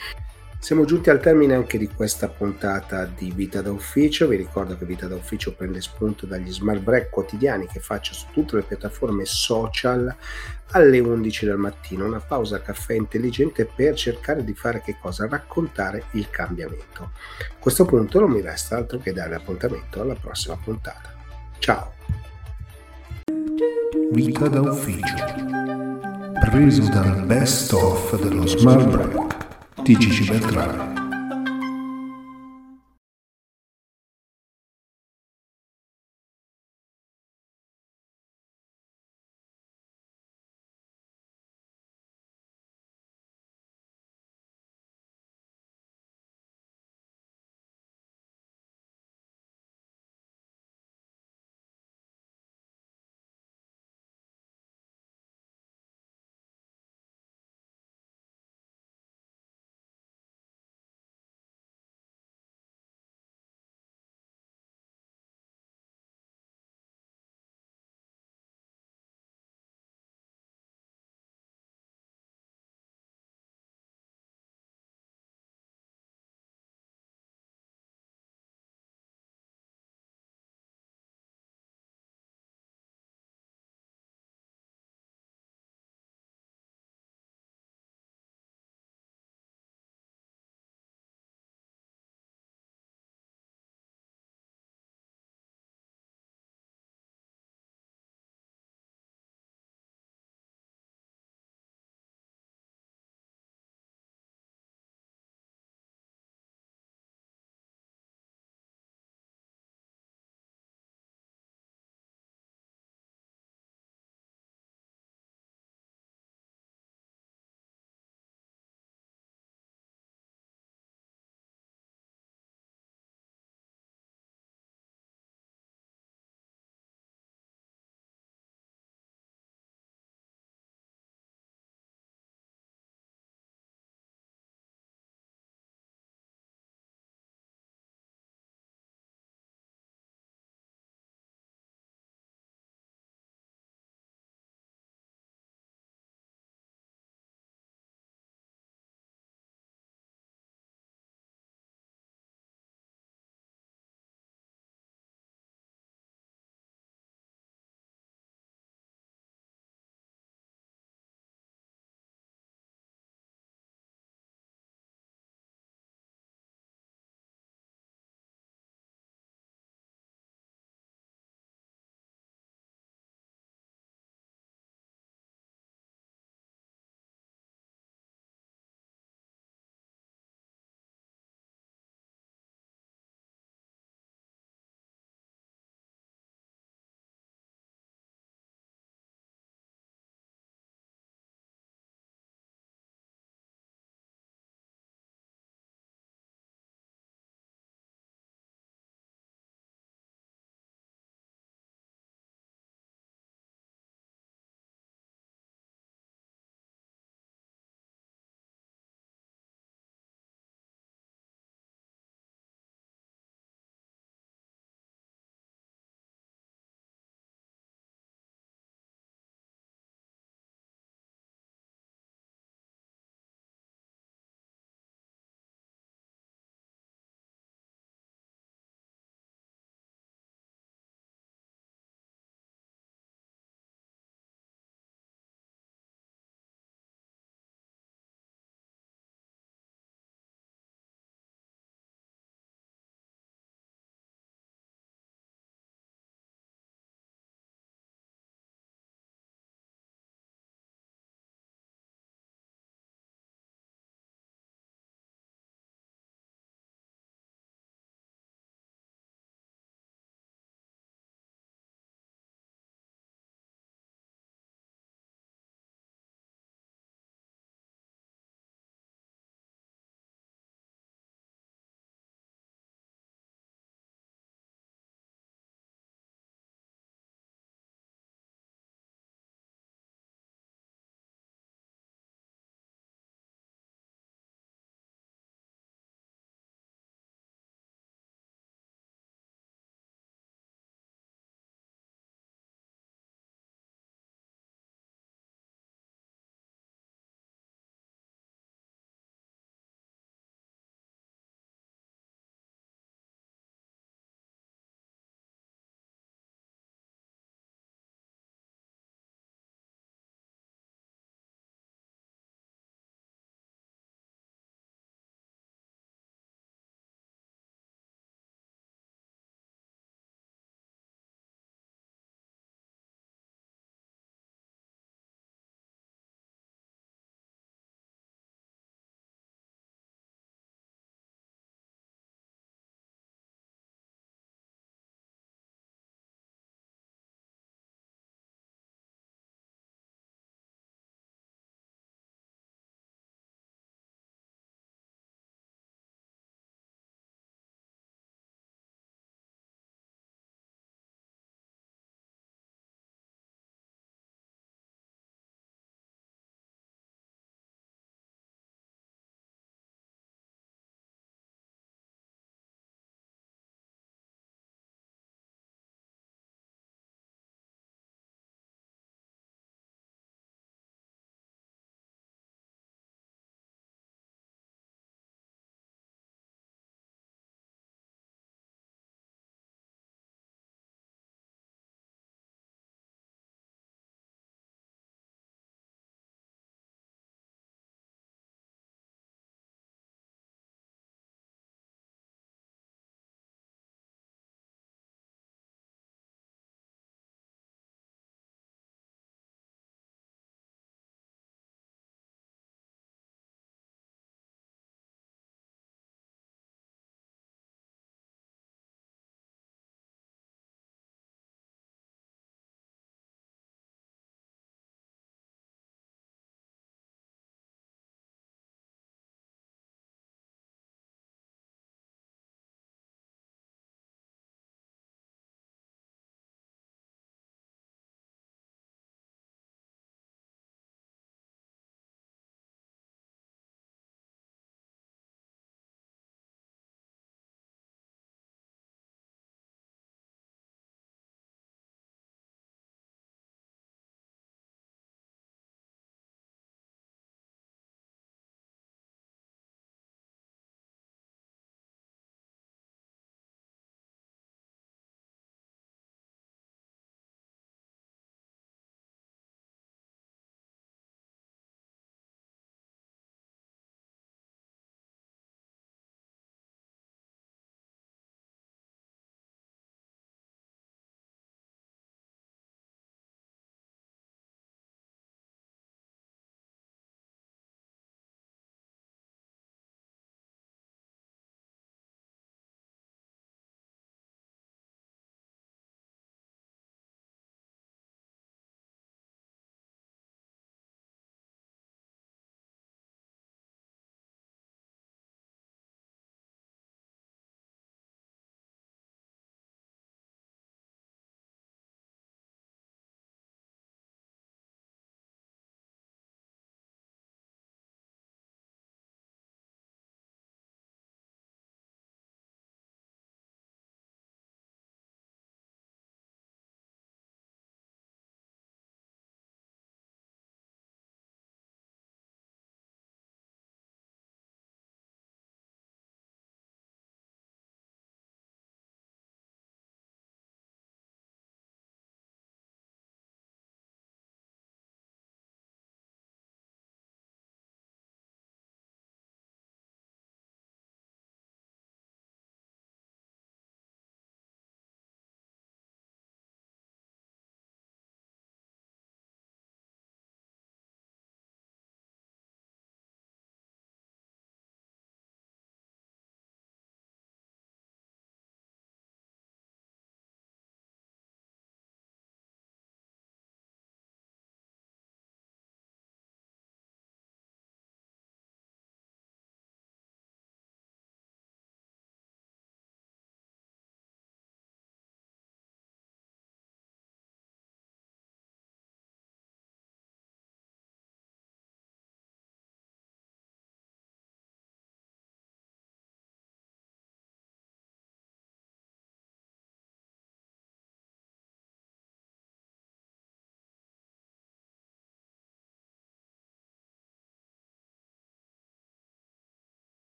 Siamo 0.63 0.85
giunti 0.85 1.09
al 1.09 1.21
termine 1.21 1.55
anche 1.55 1.79
di 1.79 1.89
questa 1.89 2.29
puntata 2.29 3.07
di 3.07 3.33
Vita 3.35 3.63
da 3.63 3.73
Ufficio. 3.73 4.29
Vi 4.29 4.37
ricordo 4.37 4.77
che 4.77 4.85
Vita 4.85 5.07
da 5.09 5.15
Ufficio 5.15 5.55
prende 5.55 5.81
spunto 5.81 6.27
dagli 6.27 6.53
smart 6.53 6.81
break 6.81 7.09
quotidiani 7.09 7.67
che 7.67 7.81
faccio 7.81 8.13
su 8.13 8.27
tutte 8.31 8.57
le 8.57 8.63
piattaforme 8.63 9.25
social 9.25 10.15
alle 10.73 10.99
11 10.99 11.47
del 11.47 11.57
mattino. 11.57 12.05
Una 12.05 12.21
pausa 12.21 12.61
caffè 12.61 12.93
intelligente 12.93 13.65
per 13.65 13.95
cercare 13.95 14.45
di 14.45 14.53
fare 14.53 14.83
che 14.83 14.99
cosa? 15.01 15.27
Raccontare 15.27 16.05
il 16.13 16.29
cambiamento. 16.29 17.05
A 17.05 17.59
questo 17.59 17.87
punto 17.87 18.21
non 18.21 18.31
mi 18.31 18.43
resta 18.43 18.77
altro 18.77 18.99
che 18.99 19.15
dare 19.15 19.35
appuntamento 19.35 20.03
alla 20.03 20.15
prossima 20.15 20.59
puntata. 20.63 21.15
Ciao! 21.59 21.95
Vita 24.13 24.47
da 24.47 24.61
Ufficio. 24.61 25.15
Preso 26.39 26.83
dal 26.91 27.25
best 27.25 27.73
of 27.73 28.21
dello 28.21 28.47
smart 28.47 28.89
break 28.89 29.40
di 29.83 29.97
Gigi 29.97 30.25
Beltrame. 30.25 31.00